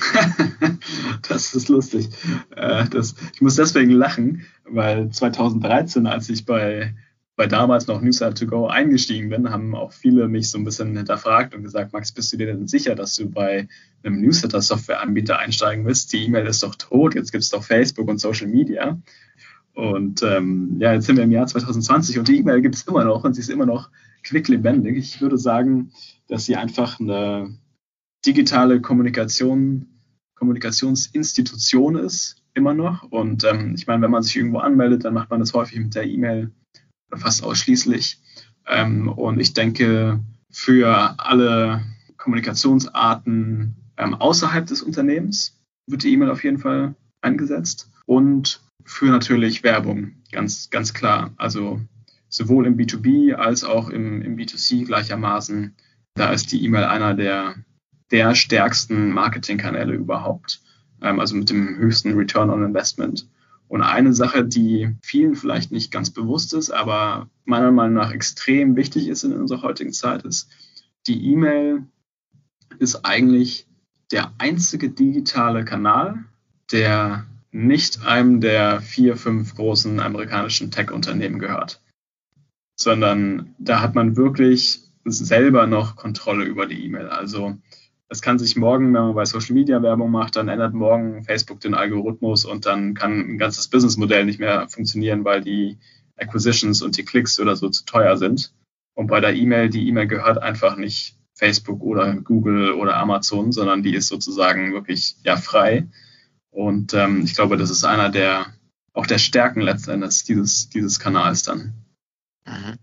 das 1.28 1.54
ist 1.54 1.68
lustig. 1.68 2.08
Äh, 2.54 2.88
das, 2.88 3.14
ich 3.32 3.40
muss 3.40 3.54
deswegen 3.54 3.92
lachen, 3.92 4.44
weil 4.64 5.10
2013, 5.10 6.08
als 6.08 6.28
ich 6.28 6.44
bei 6.44 6.96
bei 7.38 7.46
damals 7.46 7.86
noch 7.86 8.02
Newsletter 8.02 8.34
to 8.34 8.46
Go 8.46 8.66
eingestiegen 8.66 9.28
bin, 9.28 9.48
haben 9.48 9.76
auch 9.76 9.92
viele 9.92 10.26
mich 10.26 10.50
so 10.50 10.58
ein 10.58 10.64
bisschen 10.64 10.96
hinterfragt 10.96 11.54
und 11.54 11.62
gesagt, 11.62 11.92
Max, 11.92 12.10
bist 12.10 12.32
du 12.32 12.36
dir 12.36 12.46
denn 12.46 12.66
sicher, 12.66 12.96
dass 12.96 13.14
du 13.14 13.30
bei 13.30 13.68
einem 14.02 14.20
Newsletter-Software-Anbieter 14.20 15.38
einsteigen 15.38 15.86
willst? 15.86 16.12
Die 16.12 16.24
E-Mail 16.24 16.48
ist 16.48 16.64
doch 16.64 16.74
tot, 16.74 17.14
jetzt 17.14 17.30
gibt 17.30 17.44
es 17.44 17.50
doch 17.50 17.62
Facebook 17.62 18.08
und 18.08 18.18
Social 18.18 18.48
Media. 18.48 19.00
Und 19.72 20.20
ähm, 20.24 20.78
ja, 20.80 20.92
jetzt 20.92 21.06
sind 21.06 21.14
wir 21.14 21.22
im 21.22 21.30
Jahr 21.30 21.46
2020 21.46 22.18
und 22.18 22.26
die 22.26 22.38
E-Mail 22.38 22.60
gibt 22.60 22.74
es 22.74 22.82
immer 22.88 23.04
noch 23.04 23.22
und 23.22 23.34
sie 23.34 23.40
ist 23.40 23.50
immer 23.50 23.66
noch 23.66 23.88
quicklebendig. 24.24 24.96
Ich 24.96 25.20
würde 25.20 25.38
sagen, 25.38 25.92
dass 26.26 26.44
sie 26.44 26.56
einfach 26.56 26.98
eine 26.98 27.56
digitale 28.26 28.80
Kommunikation, 28.80 29.86
Kommunikationsinstitution 30.34 31.94
ist, 31.94 32.42
immer 32.54 32.74
noch. 32.74 33.04
Und 33.04 33.44
ähm, 33.44 33.76
ich 33.76 33.86
meine, 33.86 34.02
wenn 34.02 34.10
man 34.10 34.24
sich 34.24 34.34
irgendwo 34.34 34.58
anmeldet, 34.58 35.04
dann 35.04 35.14
macht 35.14 35.30
man 35.30 35.38
das 35.38 35.54
häufig 35.54 35.78
mit 35.78 35.94
der 35.94 36.02
E-Mail 36.02 36.50
fast 37.16 37.42
ausschließlich. 37.42 38.18
Ähm, 38.66 39.08
und 39.08 39.40
ich 39.40 39.54
denke, 39.54 40.20
für 40.50 41.14
alle 41.18 41.82
Kommunikationsarten 42.16 43.76
ähm, 43.96 44.14
außerhalb 44.14 44.66
des 44.66 44.82
Unternehmens 44.82 45.58
wird 45.86 46.02
die 46.02 46.12
E-Mail 46.12 46.30
auf 46.30 46.44
jeden 46.44 46.58
Fall 46.58 46.94
eingesetzt. 47.20 47.90
Und 48.06 48.60
für 48.84 49.06
natürlich 49.06 49.62
Werbung, 49.62 50.12
ganz, 50.32 50.70
ganz 50.70 50.94
klar. 50.94 51.32
Also 51.36 51.80
sowohl 52.28 52.66
im 52.66 52.76
B2B 52.76 53.32
als 53.32 53.64
auch 53.64 53.88
im, 53.88 54.22
im 54.22 54.36
B2C 54.36 54.86
gleichermaßen. 54.86 55.74
Da 56.14 56.30
ist 56.30 56.52
die 56.52 56.64
E-Mail 56.64 56.84
einer 56.84 57.14
der, 57.14 57.56
der 58.10 58.34
stärksten 58.34 59.10
Marketingkanäle 59.10 59.94
überhaupt. 59.94 60.60
Ähm, 61.02 61.20
also 61.20 61.36
mit 61.36 61.50
dem 61.50 61.76
höchsten 61.76 62.14
Return 62.14 62.50
on 62.50 62.64
Investment. 62.64 63.28
Und 63.68 63.82
eine 63.82 64.14
Sache, 64.14 64.44
die 64.44 64.96
vielen 65.02 65.34
vielleicht 65.34 65.70
nicht 65.70 65.90
ganz 65.90 66.10
bewusst 66.10 66.54
ist, 66.54 66.70
aber 66.70 67.28
meiner 67.44 67.70
Meinung 67.70 67.94
nach 67.94 68.12
extrem 68.12 68.76
wichtig 68.76 69.08
ist 69.08 69.24
in 69.24 69.32
unserer 69.32 69.62
heutigen 69.62 69.92
Zeit, 69.92 70.24
ist, 70.24 70.50
die 71.06 71.32
E-Mail 71.32 71.86
ist 72.78 73.04
eigentlich 73.04 73.66
der 74.10 74.32
einzige 74.38 74.88
digitale 74.90 75.64
Kanal, 75.64 76.24
der 76.72 77.26
nicht 77.50 78.04
einem 78.04 78.40
der 78.40 78.80
vier, 78.80 79.16
fünf 79.16 79.54
großen 79.54 80.00
amerikanischen 80.00 80.70
Tech-Unternehmen 80.70 81.38
gehört, 81.38 81.80
sondern 82.76 83.54
da 83.58 83.80
hat 83.80 83.94
man 83.94 84.16
wirklich 84.16 84.82
selber 85.04 85.66
noch 85.66 85.96
Kontrolle 85.96 86.44
über 86.44 86.66
die 86.66 86.84
E-Mail. 86.84 87.08
Also 87.08 87.56
es 88.08 88.22
kann 88.22 88.38
sich 88.38 88.56
morgen, 88.56 88.86
wenn 88.86 89.02
man 89.02 89.14
bei 89.14 89.24
Social 89.24 89.54
Media 89.54 89.82
Werbung 89.82 90.10
macht, 90.10 90.36
dann 90.36 90.48
ändert 90.48 90.72
morgen 90.72 91.24
Facebook 91.24 91.60
den 91.60 91.74
Algorithmus 91.74 92.44
und 92.44 92.64
dann 92.64 92.94
kann 92.94 93.20
ein 93.20 93.38
ganzes 93.38 93.68
Businessmodell 93.68 94.24
nicht 94.24 94.40
mehr 94.40 94.68
funktionieren, 94.68 95.24
weil 95.24 95.42
die 95.42 95.78
Acquisitions 96.16 96.82
und 96.82 96.96
die 96.96 97.04
Klicks 97.04 97.38
oder 97.38 97.54
so 97.54 97.68
zu 97.68 97.84
teuer 97.84 98.16
sind. 98.16 98.52
Und 98.94 99.08
bei 99.08 99.20
der 99.20 99.34
E-Mail, 99.34 99.68
die 99.68 99.86
E-Mail 99.86 100.06
gehört 100.06 100.38
einfach 100.38 100.76
nicht 100.76 101.16
Facebook 101.34 101.82
oder 101.82 102.14
Google 102.14 102.72
oder 102.72 102.96
Amazon, 102.96 103.52
sondern 103.52 103.82
die 103.82 103.94
ist 103.94 104.08
sozusagen 104.08 104.72
wirklich 104.72 105.16
ja 105.22 105.36
frei. 105.36 105.86
Und 106.50 106.94
ähm, 106.94 107.22
ich 107.24 107.34
glaube, 107.34 107.56
das 107.56 107.70
ist 107.70 107.84
einer 107.84 108.08
der 108.08 108.46
auch 108.94 109.06
der 109.06 109.18
Stärken 109.18 109.60
letztendlich 109.60 110.24
dieses, 110.24 110.70
dieses 110.70 110.98
Kanals 110.98 111.44
dann. 111.44 111.74
Mhm. 112.44 112.78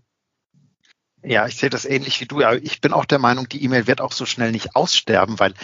Ja, 1.26 1.48
ich 1.48 1.56
sehe 1.56 1.70
das 1.70 1.84
ähnlich 1.84 2.20
wie 2.20 2.26
du. 2.26 2.40
Ja, 2.40 2.52
ich 2.54 2.80
bin 2.80 2.92
auch 2.92 3.04
der 3.04 3.18
Meinung, 3.18 3.48
die 3.48 3.64
E-Mail 3.64 3.88
wird 3.88 4.00
auch 4.00 4.12
so 4.12 4.26
schnell 4.26 4.52
nicht 4.52 4.76
aussterben, 4.76 5.40
weil 5.40 5.54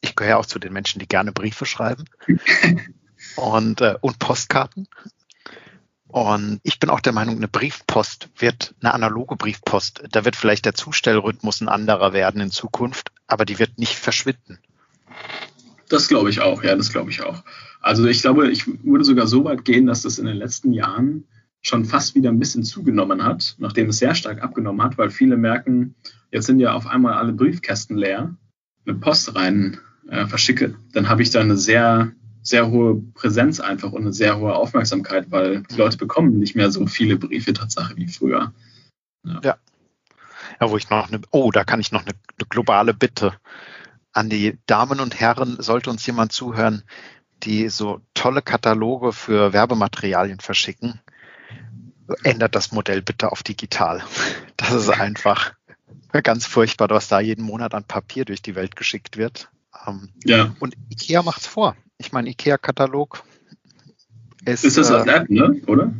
ich 0.00 0.16
gehöre 0.16 0.38
auch 0.38 0.46
zu 0.46 0.58
den 0.58 0.72
Menschen, 0.72 0.98
die 0.98 1.06
gerne 1.06 1.30
Briefe 1.30 1.66
schreiben 1.66 2.04
und, 3.36 3.80
äh, 3.80 3.94
und 4.00 4.18
Postkarten. 4.18 4.88
Und 6.08 6.58
ich 6.64 6.80
bin 6.80 6.90
auch 6.90 6.98
der 6.98 7.12
Meinung, 7.12 7.36
eine 7.36 7.46
Briefpost 7.46 8.28
wird, 8.38 8.74
eine 8.80 8.92
analoge 8.92 9.36
Briefpost, 9.36 10.02
da 10.10 10.24
wird 10.24 10.34
vielleicht 10.34 10.64
der 10.64 10.74
Zustellrhythmus 10.74 11.60
ein 11.60 11.68
anderer 11.68 12.12
werden 12.12 12.40
in 12.40 12.50
Zukunft, 12.50 13.12
aber 13.28 13.44
die 13.44 13.60
wird 13.60 13.78
nicht 13.78 13.94
verschwinden. 13.94 14.58
Das 15.88 16.08
glaube 16.08 16.30
ich 16.30 16.40
auch, 16.40 16.64
ja, 16.64 16.74
das 16.74 16.90
glaube 16.90 17.10
ich 17.10 17.22
auch. 17.22 17.44
Also 17.80 18.06
ich 18.06 18.20
glaube, 18.20 18.50
ich 18.50 18.66
würde 18.84 19.04
sogar 19.04 19.28
so 19.28 19.44
weit 19.44 19.64
gehen, 19.64 19.86
dass 19.86 20.02
das 20.02 20.18
in 20.18 20.26
den 20.26 20.36
letzten 20.36 20.72
Jahren 20.72 21.24
schon 21.66 21.84
fast 21.84 22.14
wieder 22.14 22.30
ein 22.30 22.38
bisschen 22.38 22.62
zugenommen 22.62 23.24
hat, 23.24 23.56
nachdem 23.58 23.88
es 23.88 23.98
sehr 23.98 24.14
stark 24.14 24.40
abgenommen 24.42 24.82
hat, 24.82 24.98
weil 24.98 25.10
viele 25.10 25.36
merken, 25.36 25.96
jetzt 26.30 26.46
sind 26.46 26.60
ja 26.60 26.74
auf 26.74 26.86
einmal 26.86 27.14
alle 27.14 27.32
Briefkästen 27.32 27.96
leer, 27.96 28.36
eine 28.86 28.96
Post 28.96 29.34
rein 29.34 29.78
äh, 30.08 30.26
verschicke, 30.26 30.76
dann 30.92 31.08
habe 31.08 31.22
ich 31.22 31.30
da 31.30 31.40
eine 31.40 31.56
sehr, 31.56 32.12
sehr 32.42 32.70
hohe 32.70 33.02
Präsenz 33.14 33.58
einfach 33.58 33.90
und 33.90 34.02
eine 34.02 34.12
sehr 34.12 34.38
hohe 34.38 34.54
Aufmerksamkeit, 34.54 35.32
weil 35.32 35.64
die 35.64 35.74
Leute 35.74 35.96
bekommen 35.96 36.38
nicht 36.38 36.54
mehr 36.54 36.70
so 36.70 36.86
viele 36.86 37.16
Briefe 37.16 37.52
Tatsache 37.52 37.96
wie 37.96 38.06
früher. 38.06 38.52
Ja. 39.24 39.40
ja. 39.42 39.56
ja 40.60 40.70
wo 40.70 40.76
ich 40.76 40.88
noch 40.88 41.08
eine, 41.08 41.20
oh, 41.32 41.50
da 41.50 41.64
kann 41.64 41.80
ich 41.80 41.90
noch 41.90 42.02
eine, 42.02 42.12
eine 42.12 42.48
globale 42.48 42.94
Bitte 42.94 43.32
an 44.12 44.30
die 44.30 44.56
Damen 44.66 45.00
und 45.00 45.18
Herren, 45.18 45.56
sollte 45.58 45.90
uns 45.90 46.06
jemand 46.06 46.30
zuhören, 46.30 46.84
die 47.42 47.68
so 47.68 48.00
tolle 48.14 48.40
Kataloge 48.40 49.12
für 49.12 49.52
Werbematerialien 49.52 50.38
verschicken, 50.38 51.00
ändert 52.22 52.54
das 52.54 52.72
Modell 52.72 53.02
bitte 53.02 53.32
auf 53.32 53.42
digital. 53.42 54.02
Das 54.56 54.72
ist 54.72 54.88
einfach 54.88 55.54
ganz 56.22 56.46
furchtbar, 56.46 56.88
was 56.90 57.08
da 57.08 57.20
jeden 57.20 57.44
Monat 57.44 57.74
an 57.74 57.84
Papier 57.84 58.24
durch 58.24 58.42
die 58.42 58.54
Welt 58.54 58.76
geschickt 58.76 59.16
wird. 59.16 59.50
Ähm, 59.86 60.10
ja. 60.24 60.54
Und 60.60 60.74
IKEA 60.90 61.22
macht 61.22 61.42
es 61.42 61.46
vor. 61.46 61.76
Ich 61.98 62.12
meine, 62.12 62.30
IKEA-Katalog 62.30 63.22
ist. 64.44 64.64
Ist 64.64 64.78
das 64.78 64.90
als 64.90 65.06
äh, 65.06 65.10
App, 65.10 65.30
ne? 65.30 65.60
Oder? 65.66 65.92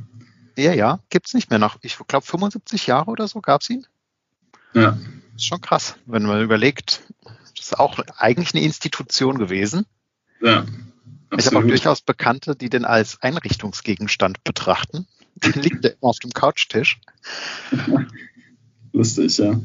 Ja, 0.57 0.73
ja, 0.73 1.01
gibt 1.11 1.27
es 1.27 1.35
nicht 1.35 1.51
mehr 1.51 1.59
noch. 1.59 1.77
Ich 1.83 1.99
glaube, 2.09 2.25
75 2.25 2.87
Jahre 2.87 3.11
oder 3.11 3.29
so 3.29 3.41
gab 3.41 3.61
es 3.61 3.71
ihn. 3.71 3.87
Ja. 4.73 4.99
Ist 5.35 5.47
schon 5.47 5.61
krass, 5.61 5.97
wenn 6.07 6.23
man 6.23 6.43
überlegt, 6.43 7.03
das 7.57 7.67
ist 7.67 7.79
auch 7.79 7.99
eigentlich 8.17 8.55
eine 8.55 8.65
Institution 8.65 9.39
gewesen. 9.39 9.87
Ja. 10.41 10.65
Absolut. 11.29 11.41
Ich 11.41 11.47
habe 11.47 11.59
auch 11.59 11.69
durchaus 11.69 12.01
Bekannte, 12.01 12.57
die 12.57 12.71
den 12.71 12.85
als 12.85 13.21
Einrichtungsgegenstand 13.21 14.45
betrachten. 14.45 15.07
Liegt 15.55 15.85
der 15.85 15.93
immer 15.93 16.11
auf 16.11 16.19
dem 16.19 16.33
Couchtisch. 16.33 17.01
Lustig, 18.93 19.39
ja. 19.39 19.61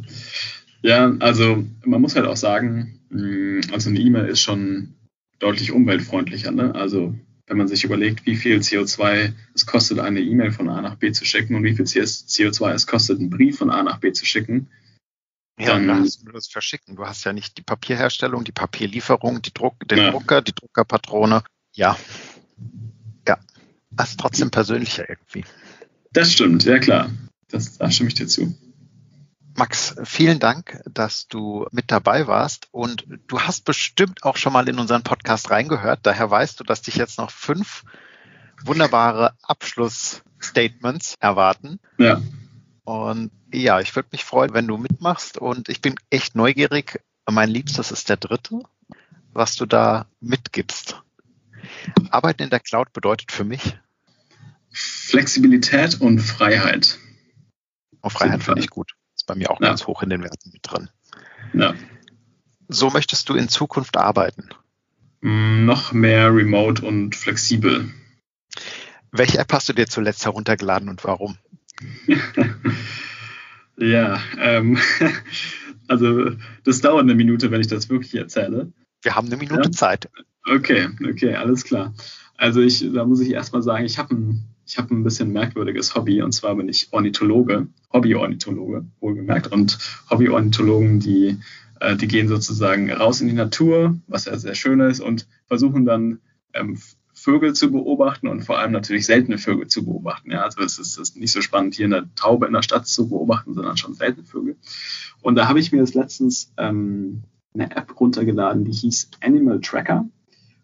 Ja, 0.84 1.15
also 1.19 1.63
man 1.86 2.01
muss 2.01 2.15
halt 2.15 2.25
auch 2.25 2.38
sagen, 2.38 2.99
hm, 3.10 3.62
also 3.71 3.89
eine 3.89 3.99
E-Mail 3.99 4.25
ist 4.25 4.41
schon 4.41 4.95
deutlich 5.39 5.71
umweltfreundlicher. 5.71 6.51
Ne? 6.51 6.73
Also 6.75 7.15
wenn 7.47 7.57
man 7.57 7.67
sich 7.67 7.84
überlegt, 7.84 8.25
wie 8.25 8.36
viel 8.36 8.60
CO2 8.60 9.34
es 9.53 9.65
kostet, 9.65 9.99
eine 9.99 10.21
E-Mail 10.21 10.51
von 10.51 10.69
A 10.69 10.81
nach 10.81 10.95
B 10.95 11.12
zu 11.12 11.25
schicken 11.25 11.55
und 11.55 11.63
wie 11.63 11.75
viel 11.75 11.86
CO2 11.86 12.71
es 12.71 12.88
kostet, 12.88 13.19
einen 13.19 13.29
Brief 13.29 13.57
von 13.57 13.69
A 13.69 13.84
nach 13.84 13.99
B 13.99 14.12
zu 14.12 14.25
schicken. 14.25 14.69
Ja, 15.60 15.73
dann, 15.73 15.88
da 15.88 15.99
hast 15.99 16.23
du 16.25 16.31
das 16.31 16.47
Verschicken. 16.47 16.95
Du 16.95 17.05
hast 17.05 17.23
ja 17.23 17.34
nicht 17.34 17.57
die 17.57 17.62
Papierherstellung, 17.62 18.43
die 18.43 18.51
Papierlieferung, 18.51 19.41
die 19.41 19.53
Druck, 19.53 19.88
den 19.88 19.97
ja. 19.97 20.12
Drucker, 20.12 20.41
die 20.41 20.53
Druckerpatrone. 20.53 21.43
Ja. 21.73 21.97
Ja. 23.27 23.38
Das 23.91 24.12
ist 24.12 24.19
trotzdem 24.19 24.49
persönlicher 24.49 25.07
irgendwie. 25.07 25.43
Das 26.13 26.32
stimmt, 26.32 26.65
ja 26.65 26.80
klar. 26.80 27.10
Das, 27.50 27.78
da 27.78 27.89
stimme 27.89 28.10
ich 28.10 28.15
dir 28.15 28.28
zu. 28.28 28.56
Max, 29.56 29.95
vielen 30.04 30.39
Dank, 30.39 30.82
dass 30.89 31.28
du 31.28 31.67
mit 31.71 31.91
dabei 31.91 32.28
warst 32.28 32.67
und 32.71 33.06
du 33.28 33.41
hast 33.41 33.65
bestimmt 33.65 34.24
auch 34.24 34.38
schon 34.38 34.54
mal 34.54 34.67
in 34.69 34.80
unseren 34.80 35.04
Podcast 35.04 35.52
reingehört. 35.52 36.00
Daher 36.04 36.32
weißt 36.32 36.60
du, 36.60 36.63
dass 36.63 36.82
dich 36.82 36.95
jetzt 36.95 37.17
noch 37.17 37.32
fünf 37.32 37.84
wunderbare 38.63 39.34
Abschlussstatements 39.41 41.15
erwarten. 41.19 41.80
Ja. 41.97 42.21
Und 42.86 43.32
ja, 43.54 43.80
ich 43.82 43.95
würde 43.95 44.10
mich 44.12 44.24
freuen, 44.24 44.54
wenn 44.54 44.67
du 44.67 44.78
mitmachst 44.78 45.38
und 45.38 45.69
ich 45.69 45.82
bin 45.82 45.95
echt 46.10 46.36
neugierig. 46.36 47.02
Mein 47.30 47.50
Liebstes 47.50 47.91
ist 47.91 48.10
der 48.10 48.17
dritte, 48.17 48.62
was 49.34 49.56
du 49.56 49.65
da 49.65 50.08
mitgibst. 50.21 51.02
Arbeiten 52.10 52.43
in 52.43 52.50
der 52.50 52.60
Cloud 52.60 52.93
bedeutet 52.93 53.32
für 53.32 53.43
mich 53.43 53.78
Flexibilität 54.71 55.99
und 55.99 56.19
Freiheit. 56.19 56.97
Oh, 58.01 58.10
Freiheit 58.10 58.43
finde 58.43 58.62
ich 58.62 58.69
gut. 58.69 58.93
Ist 59.15 59.27
bei 59.27 59.36
mir 59.36 59.51
auch 59.51 59.60
ja. 59.62 59.67
ganz 59.67 59.86
hoch 59.86 60.01
in 60.01 60.10
den 60.10 60.23
Werten 60.23 60.51
mit 60.51 60.62
drin. 60.63 60.89
Ja. 61.53 61.75
So 62.67 62.89
möchtest 62.89 63.29
du 63.29 63.36
in 63.36 63.49
Zukunft 63.49 63.97
arbeiten? 63.97 64.49
Mm, 65.21 65.65
noch 65.65 65.91
mehr 65.91 66.34
remote 66.34 66.86
und 66.86 67.15
flexibel. 67.15 67.91
Welche 69.12 69.39
App 69.39 69.51
hast 69.51 69.67
du 69.69 69.73
dir 69.73 69.88
zuletzt 69.88 70.25
heruntergeladen 70.25 70.89
und 70.89 71.03
warum? 71.03 71.38
ja, 73.77 74.21
ähm, 74.39 74.79
also 75.88 76.31
das 76.63 76.81
dauert 76.81 77.03
eine 77.03 77.15
Minute, 77.15 77.51
wenn 77.51 77.62
ich 77.62 77.67
das 77.67 77.89
wirklich 77.89 78.15
erzähle. 78.15 78.71
Wir 79.01 79.15
haben 79.15 79.27
eine 79.27 79.38
Minute 79.38 79.63
ja? 79.65 79.71
Zeit. 79.71 80.10
Okay, 80.45 80.88
okay, 81.07 81.36
alles 81.36 81.63
klar. 81.65 81.93
Also 82.38 82.62
ich, 82.62 82.91
da 82.93 83.05
muss 83.05 83.19
ich 83.19 83.31
erstmal 83.31 83.62
sagen, 83.62 83.86
ich 83.86 83.99
habe 83.99 84.15
ein 84.15 84.50
ich 84.71 84.77
habe 84.77 84.95
ein 84.95 85.03
bisschen 85.03 85.34
merkwürdiges 85.34 85.95
Hobby 85.95 86.21
und 86.21 86.31
zwar 86.31 86.55
bin 86.55 86.69
ich 86.69 86.88
Ornithologe, 86.91 87.67
Hobby-Ornithologe, 87.91 88.86
wohlgemerkt. 89.01 89.51
Und 89.51 89.77
Hobby-Ornithologen, 90.10 91.01
die, 91.01 91.39
äh, 91.81 91.97
die 91.97 92.07
gehen 92.07 92.29
sozusagen 92.29 92.89
raus 92.89 93.19
in 93.19 93.27
die 93.27 93.34
Natur, 93.34 93.99
was 94.07 94.25
ja 94.25 94.38
sehr 94.38 94.55
schön 94.55 94.79
ist, 94.79 95.01
und 95.01 95.27
versuchen 95.47 95.86
dann 95.86 96.19
ähm, 96.53 96.77
Vögel 97.13 97.51
zu 97.51 97.69
beobachten 97.69 98.29
und 98.29 98.45
vor 98.45 98.60
allem 98.60 98.71
natürlich 98.71 99.05
seltene 99.05 99.38
Vögel 99.38 99.67
zu 99.67 99.84
beobachten. 99.84 100.31
Ja, 100.31 100.43
also 100.43 100.62
es 100.62 100.79
ist, 100.79 100.97
ist 100.97 101.17
nicht 101.17 101.34
so 101.34 101.41
spannend, 101.41 101.75
hier 101.75 101.88
eine 101.88 102.10
Taube 102.15 102.47
in 102.47 102.53
der 102.53 102.63
Stadt 102.63 102.88
zu 102.88 103.10
beobachten, 103.10 103.53
sondern 103.53 103.75
schon 103.75 103.93
seltene 103.93 104.25
Vögel. 104.25 104.55
Und 105.21 105.36
da 105.36 105.49
habe 105.49 105.60
ich 105.60 105.73
mir 105.73 105.79
jetzt 105.79 105.95
letztens 105.95 106.53
ähm, 106.55 107.23
eine 107.53 107.75
App 107.75 107.99
runtergeladen, 107.99 108.63
die 108.63 108.71
hieß 108.71 109.10
Animal 109.19 109.60
Tracker. 109.60 110.05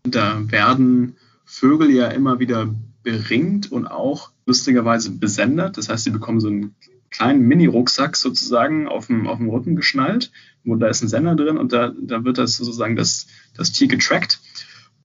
Da 0.03 0.49
werden 0.49 1.17
Vögel 1.43 1.91
ja 1.91 2.07
immer 2.07 2.39
wieder 2.39 2.73
beringt 3.03 3.71
und 3.71 3.87
auch 3.87 4.31
lustigerweise 4.45 5.11
besendet. 5.11 5.77
Das 5.77 5.89
heißt, 5.89 6.03
sie 6.03 6.11
bekommen 6.11 6.39
so 6.39 6.47
einen 6.47 6.75
kleinen 7.09 7.41
Mini-Rucksack 7.41 8.15
sozusagen 8.15 8.87
auf 8.87 9.07
dem, 9.07 9.27
auf 9.27 9.37
dem 9.37 9.49
Rücken 9.49 9.75
geschnallt, 9.75 10.31
wo 10.63 10.75
da 10.75 10.87
ist 10.87 11.01
ein 11.01 11.07
Sender 11.07 11.35
drin 11.35 11.57
und 11.57 11.71
da, 11.73 11.93
da 11.99 12.23
wird 12.23 12.37
das 12.37 12.57
sozusagen 12.57 12.95
das, 12.95 13.27
das 13.55 13.71
Tier 13.71 13.87
getrackt. 13.87 14.39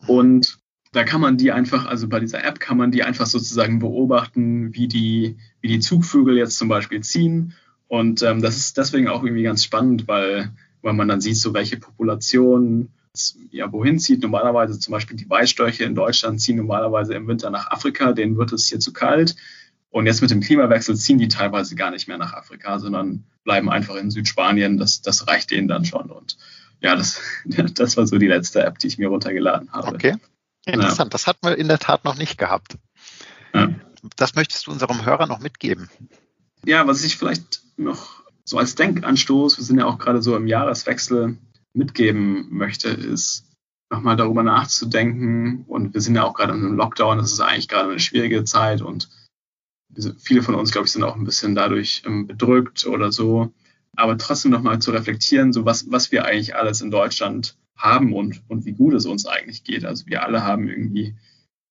Und 0.06 0.58
da 0.92 1.04
kann 1.04 1.20
man 1.20 1.36
die 1.36 1.52
einfach, 1.52 1.86
also 1.86 2.08
bei 2.08 2.20
dieser 2.20 2.44
App 2.44 2.60
kann 2.60 2.76
man 2.76 2.90
die 2.90 3.02
einfach 3.02 3.26
sozusagen 3.26 3.78
beobachten, 3.78 4.74
wie 4.74 4.88
die, 4.88 5.36
wie 5.60 5.68
die 5.68 5.80
Zugvögel 5.80 6.36
jetzt 6.36 6.58
zum 6.58 6.68
Beispiel 6.68 7.00
ziehen. 7.00 7.54
Und 7.88 8.22
ähm, 8.22 8.42
das 8.42 8.56
ist 8.56 8.76
deswegen 8.76 9.08
auch 9.08 9.22
irgendwie 9.22 9.42
ganz 9.42 9.64
spannend, 9.64 10.08
weil, 10.08 10.50
weil 10.82 10.92
man 10.92 11.08
dann 11.08 11.20
sieht, 11.20 11.36
so 11.36 11.54
welche 11.54 11.78
Populationen 11.78 12.90
ja, 13.50 13.70
wohin 13.72 13.98
zieht. 13.98 14.22
Normalerweise 14.22 14.78
zum 14.78 14.92
Beispiel 14.92 15.16
die 15.16 15.28
Weißstörche 15.28 15.84
in 15.84 15.94
Deutschland 15.94 16.40
ziehen 16.40 16.56
normalerweise 16.56 17.14
im 17.14 17.26
Winter 17.28 17.50
nach 17.50 17.70
Afrika, 17.70 18.12
denen 18.12 18.36
wird 18.36 18.52
es 18.52 18.66
hier 18.66 18.80
zu 18.80 18.92
kalt. 18.92 19.36
Und 19.90 20.06
jetzt 20.06 20.22
mit 20.22 20.30
dem 20.30 20.40
Klimawechsel 20.40 20.96
ziehen 20.96 21.18
die 21.18 21.28
teilweise 21.28 21.74
gar 21.74 21.90
nicht 21.90 22.08
mehr 22.08 22.16
nach 22.16 22.32
Afrika, 22.32 22.78
sondern 22.78 23.24
bleiben 23.44 23.68
einfach 23.68 23.96
in 23.96 24.10
Südspanien. 24.10 24.78
Das, 24.78 25.02
das 25.02 25.28
reicht 25.28 25.50
denen 25.50 25.68
dann 25.68 25.84
schon. 25.84 26.10
Und 26.10 26.38
ja, 26.80 26.96
das, 26.96 27.20
das 27.74 27.96
war 27.96 28.06
so 28.06 28.16
die 28.18 28.28
letzte 28.28 28.64
App, 28.64 28.78
die 28.78 28.86
ich 28.86 28.98
mir 28.98 29.08
runtergeladen 29.08 29.70
habe. 29.72 29.88
Okay. 29.88 30.16
Interessant. 30.64 31.08
Ja. 31.08 31.10
Das 31.10 31.26
hatten 31.26 31.46
wir 31.46 31.58
in 31.58 31.68
der 31.68 31.78
Tat 31.78 32.04
noch 32.04 32.16
nicht 32.16 32.38
gehabt. 32.38 32.76
Ja. 33.52 33.68
Das 34.16 34.34
möchtest 34.34 34.66
du 34.66 34.70
unserem 34.70 35.04
Hörer 35.04 35.26
noch 35.26 35.40
mitgeben? 35.40 35.90
Ja, 36.64 36.86
was 36.86 37.04
ich 37.04 37.16
vielleicht 37.16 37.62
noch 37.76 38.22
so 38.44 38.58
als 38.58 38.74
Denkanstoß, 38.74 39.58
wir 39.58 39.64
sind 39.64 39.78
ja 39.78 39.86
auch 39.86 39.98
gerade 39.98 40.22
so 40.22 40.36
im 40.36 40.46
Jahreswechsel, 40.46 41.36
mitgeben 41.74 42.48
möchte, 42.50 42.88
ist 42.88 43.44
nochmal 43.90 44.16
darüber 44.16 44.42
nachzudenken. 44.42 45.64
Und 45.66 45.94
wir 45.94 46.00
sind 46.00 46.14
ja 46.14 46.24
auch 46.24 46.34
gerade 46.34 46.52
in 46.52 46.64
einem 46.64 46.76
Lockdown, 46.76 47.18
das 47.18 47.32
ist 47.32 47.40
eigentlich 47.40 47.68
gerade 47.68 47.90
eine 47.90 48.00
schwierige 48.00 48.44
Zeit 48.44 48.82
und 48.82 49.08
viele 50.18 50.42
von 50.42 50.54
uns, 50.54 50.72
glaube 50.72 50.86
ich, 50.86 50.92
sind 50.92 51.04
auch 51.04 51.16
ein 51.16 51.24
bisschen 51.24 51.54
dadurch 51.54 52.02
ähm, 52.06 52.26
bedrückt 52.26 52.86
oder 52.86 53.12
so. 53.12 53.52
Aber 53.94 54.16
trotzdem 54.16 54.50
nochmal 54.50 54.78
zu 54.78 54.90
reflektieren, 54.90 55.52
so 55.52 55.66
was, 55.66 55.90
was 55.90 56.12
wir 56.12 56.24
eigentlich 56.24 56.56
alles 56.56 56.80
in 56.80 56.90
Deutschland 56.90 57.58
haben 57.76 58.14
und, 58.14 58.42
und 58.48 58.64
wie 58.64 58.72
gut 58.72 58.94
es 58.94 59.04
uns 59.04 59.26
eigentlich 59.26 59.64
geht. 59.64 59.84
Also 59.84 60.06
wir 60.06 60.22
alle 60.22 60.44
haben 60.44 60.68
irgendwie 60.68 61.14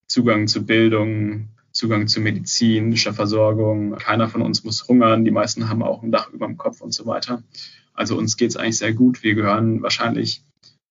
Zugang 0.08 0.48
zu 0.48 0.66
Bildung, 0.66 1.50
Zugang 1.72 2.08
zu 2.08 2.20
medizinischer 2.20 3.14
Versorgung. 3.14 3.96
Keiner 3.96 4.30
von 4.30 4.42
uns 4.42 4.64
muss 4.64 4.88
hungern. 4.88 5.26
Die 5.26 5.32
meisten 5.32 5.70
haben 5.70 5.82
auch 5.82 6.04
ein 6.04 6.12
Dach 6.12 6.30
über 6.30 6.46
dem 6.46 6.58
Kopf 6.58 6.82
und 6.82 6.94
so 6.94 7.06
weiter. 7.06 7.42
Also 7.94 8.18
uns 8.18 8.38
geht 8.38 8.52
es 8.52 8.58
eigentlich 8.58 8.78
sehr 8.78 8.94
gut. 8.94 9.24
Wir 9.24 9.36
gehören 9.36 9.82
wahrscheinlich 9.82 10.44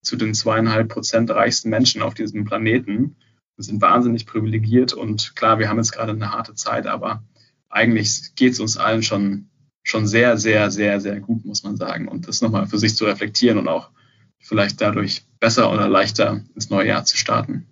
zu 0.03 0.17
den 0.17 0.35
zweieinhalb 0.35 0.89
Prozent 0.89 1.31
reichsten 1.31 1.71
Menschen 1.71 2.03
auf 2.03 2.15
diesem 2.15 2.45
Planeten. 2.45 3.17
Wir 3.57 3.65
sind 3.65 3.83
wahnsinnig 3.83 4.27
privilegiert 4.27 4.93
und 4.95 5.37
klar, 5.37 5.59
wir 5.59 5.69
haben 5.69 5.77
jetzt 5.77 5.93
gerade 5.93 6.13
eine 6.13 6.33
harte 6.33 6.55
Zeit, 6.55 6.87
aber 6.87 7.23
eigentlich 7.69 8.35
geht 8.35 8.55
es 8.55 8.61
uns 8.61 8.77
allen 8.77 9.03
schon, 9.03 9.51
schon 9.83 10.07
sehr, 10.07 10.39
sehr, 10.39 10.71
sehr, 10.71 11.01
sehr 11.01 11.21
gut, 11.21 11.45
muss 11.45 11.63
man 11.63 11.77
sagen. 11.77 12.09
Und 12.09 12.27
das 12.27 12.41
nochmal 12.41 12.67
für 12.67 12.79
sich 12.79 12.97
zu 12.97 13.05
reflektieren 13.05 13.59
und 13.59 13.69
auch 13.69 13.91
vielleicht 14.39 14.81
dadurch 14.81 15.27
besser 15.39 15.71
oder 15.73 15.89
leichter 15.89 16.43
ins 16.55 16.71
neue 16.71 16.89
Jahr 16.89 17.05
zu 17.05 17.17
starten. 17.17 17.67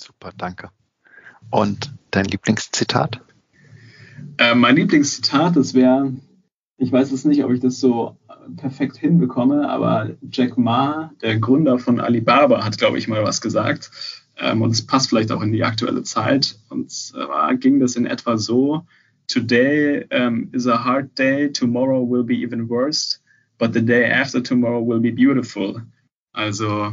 Super, 0.00 0.32
danke. 0.36 0.70
Und 1.50 1.92
dein 2.10 2.24
Lieblingszitat? 2.24 3.20
Äh, 4.38 4.54
mein 4.54 4.76
Lieblingszitat, 4.76 5.56
das 5.56 5.74
wäre, 5.74 6.14
ich 6.78 6.90
weiß 6.90 7.12
es 7.12 7.24
nicht, 7.24 7.44
ob 7.44 7.52
ich 7.52 7.60
das 7.60 7.78
so 7.78 8.16
perfekt 8.56 8.96
hinbekomme, 8.96 9.68
aber 9.68 10.10
Jack 10.30 10.56
Ma, 10.56 11.12
der 11.22 11.38
Gründer 11.38 11.78
von 11.78 12.00
Alibaba, 12.00 12.64
hat, 12.64 12.78
glaube 12.78 12.98
ich, 12.98 13.08
mal 13.08 13.22
was 13.24 13.40
gesagt. 13.40 13.90
Ähm, 14.36 14.62
und 14.62 14.70
es 14.70 14.86
passt 14.86 15.08
vielleicht 15.08 15.32
auch 15.32 15.42
in 15.42 15.52
die 15.52 15.64
aktuelle 15.64 16.02
Zeit. 16.02 16.58
Und 16.68 16.90
zwar 16.90 17.54
ging 17.56 17.80
das 17.80 17.96
in 17.96 18.06
etwa 18.06 18.36
so, 18.38 18.84
Today 19.28 20.04
um, 20.10 20.50
is 20.52 20.66
a 20.66 20.76
hard 20.76 21.14
day, 21.14 21.48
tomorrow 21.48 22.02
will 22.02 22.24
be 22.24 22.42
even 22.42 22.68
worse, 22.68 23.18
but 23.58 23.72
the 23.72 23.80
day 23.80 24.04
after 24.04 24.42
tomorrow 24.42 24.80
will 24.80 25.00
be 25.00 25.12
beautiful. 25.12 25.80
Also 26.34 26.92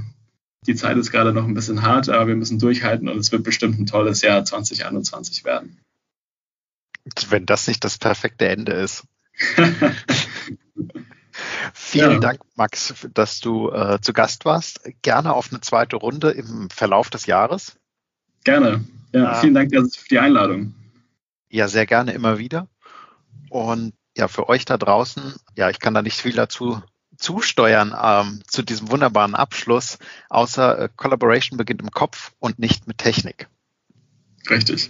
die 0.67 0.75
Zeit 0.75 0.97
ist 0.97 1.11
gerade 1.11 1.33
noch 1.33 1.45
ein 1.45 1.53
bisschen 1.53 1.81
hart, 1.81 2.09
aber 2.09 2.27
wir 2.27 2.35
müssen 2.35 2.59
durchhalten 2.59 3.09
und 3.09 3.17
es 3.17 3.31
wird 3.31 3.43
bestimmt 3.43 3.79
ein 3.79 3.87
tolles 3.87 4.21
Jahr 4.21 4.45
2021 4.45 5.43
werden. 5.43 5.79
Wenn 7.29 7.45
das 7.45 7.67
nicht 7.67 7.83
das 7.83 7.97
perfekte 7.97 8.47
Ende 8.47 8.73
ist. 8.73 9.05
Vielen 11.73 12.13
ja. 12.13 12.19
Dank, 12.19 12.41
Max, 12.55 12.93
dass 13.13 13.39
du 13.39 13.69
äh, 13.71 13.99
zu 14.01 14.13
Gast 14.13 14.45
warst. 14.45 14.81
Gerne 15.01 15.33
auf 15.33 15.51
eine 15.51 15.61
zweite 15.61 15.95
Runde 15.95 16.31
im 16.31 16.69
Verlauf 16.69 17.09
des 17.09 17.25
Jahres. 17.25 17.77
Gerne. 18.43 18.85
Ja, 19.11 19.33
äh, 19.33 19.41
vielen 19.41 19.53
Dank 19.53 19.71
für 19.71 20.07
die 20.09 20.19
Einladung. 20.19 20.73
Ja, 21.49 21.67
sehr 21.67 21.85
gerne 21.85 22.13
immer 22.13 22.37
wieder. 22.37 22.67
Und 23.49 23.93
ja, 24.15 24.27
für 24.27 24.49
euch 24.49 24.65
da 24.65 24.77
draußen, 24.77 25.35
ja, 25.55 25.69
ich 25.69 25.79
kann 25.79 25.93
da 25.93 26.01
nicht 26.01 26.21
viel 26.21 26.33
dazu 26.33 26.81
zusteuern 27.17 27.95
ähm, 28.01 28.41
zu 28.47 28.63
diesem 28.63 28.89
wunderbaren 28.91 29.35
Abschluss, 29.35 29.97
außer 30.29 30.79
äh, 30.79 30.89
Collaboration 30.95 31.57
beginnt 31.57 31.81
im 31.81 31.91
Kopf 31.91 32.31
und 32.39 32.59
nicht 32.59 32.87
mit 32.87 32.97
Technik. 32.97 33.49
Richtig. 34.49 34.89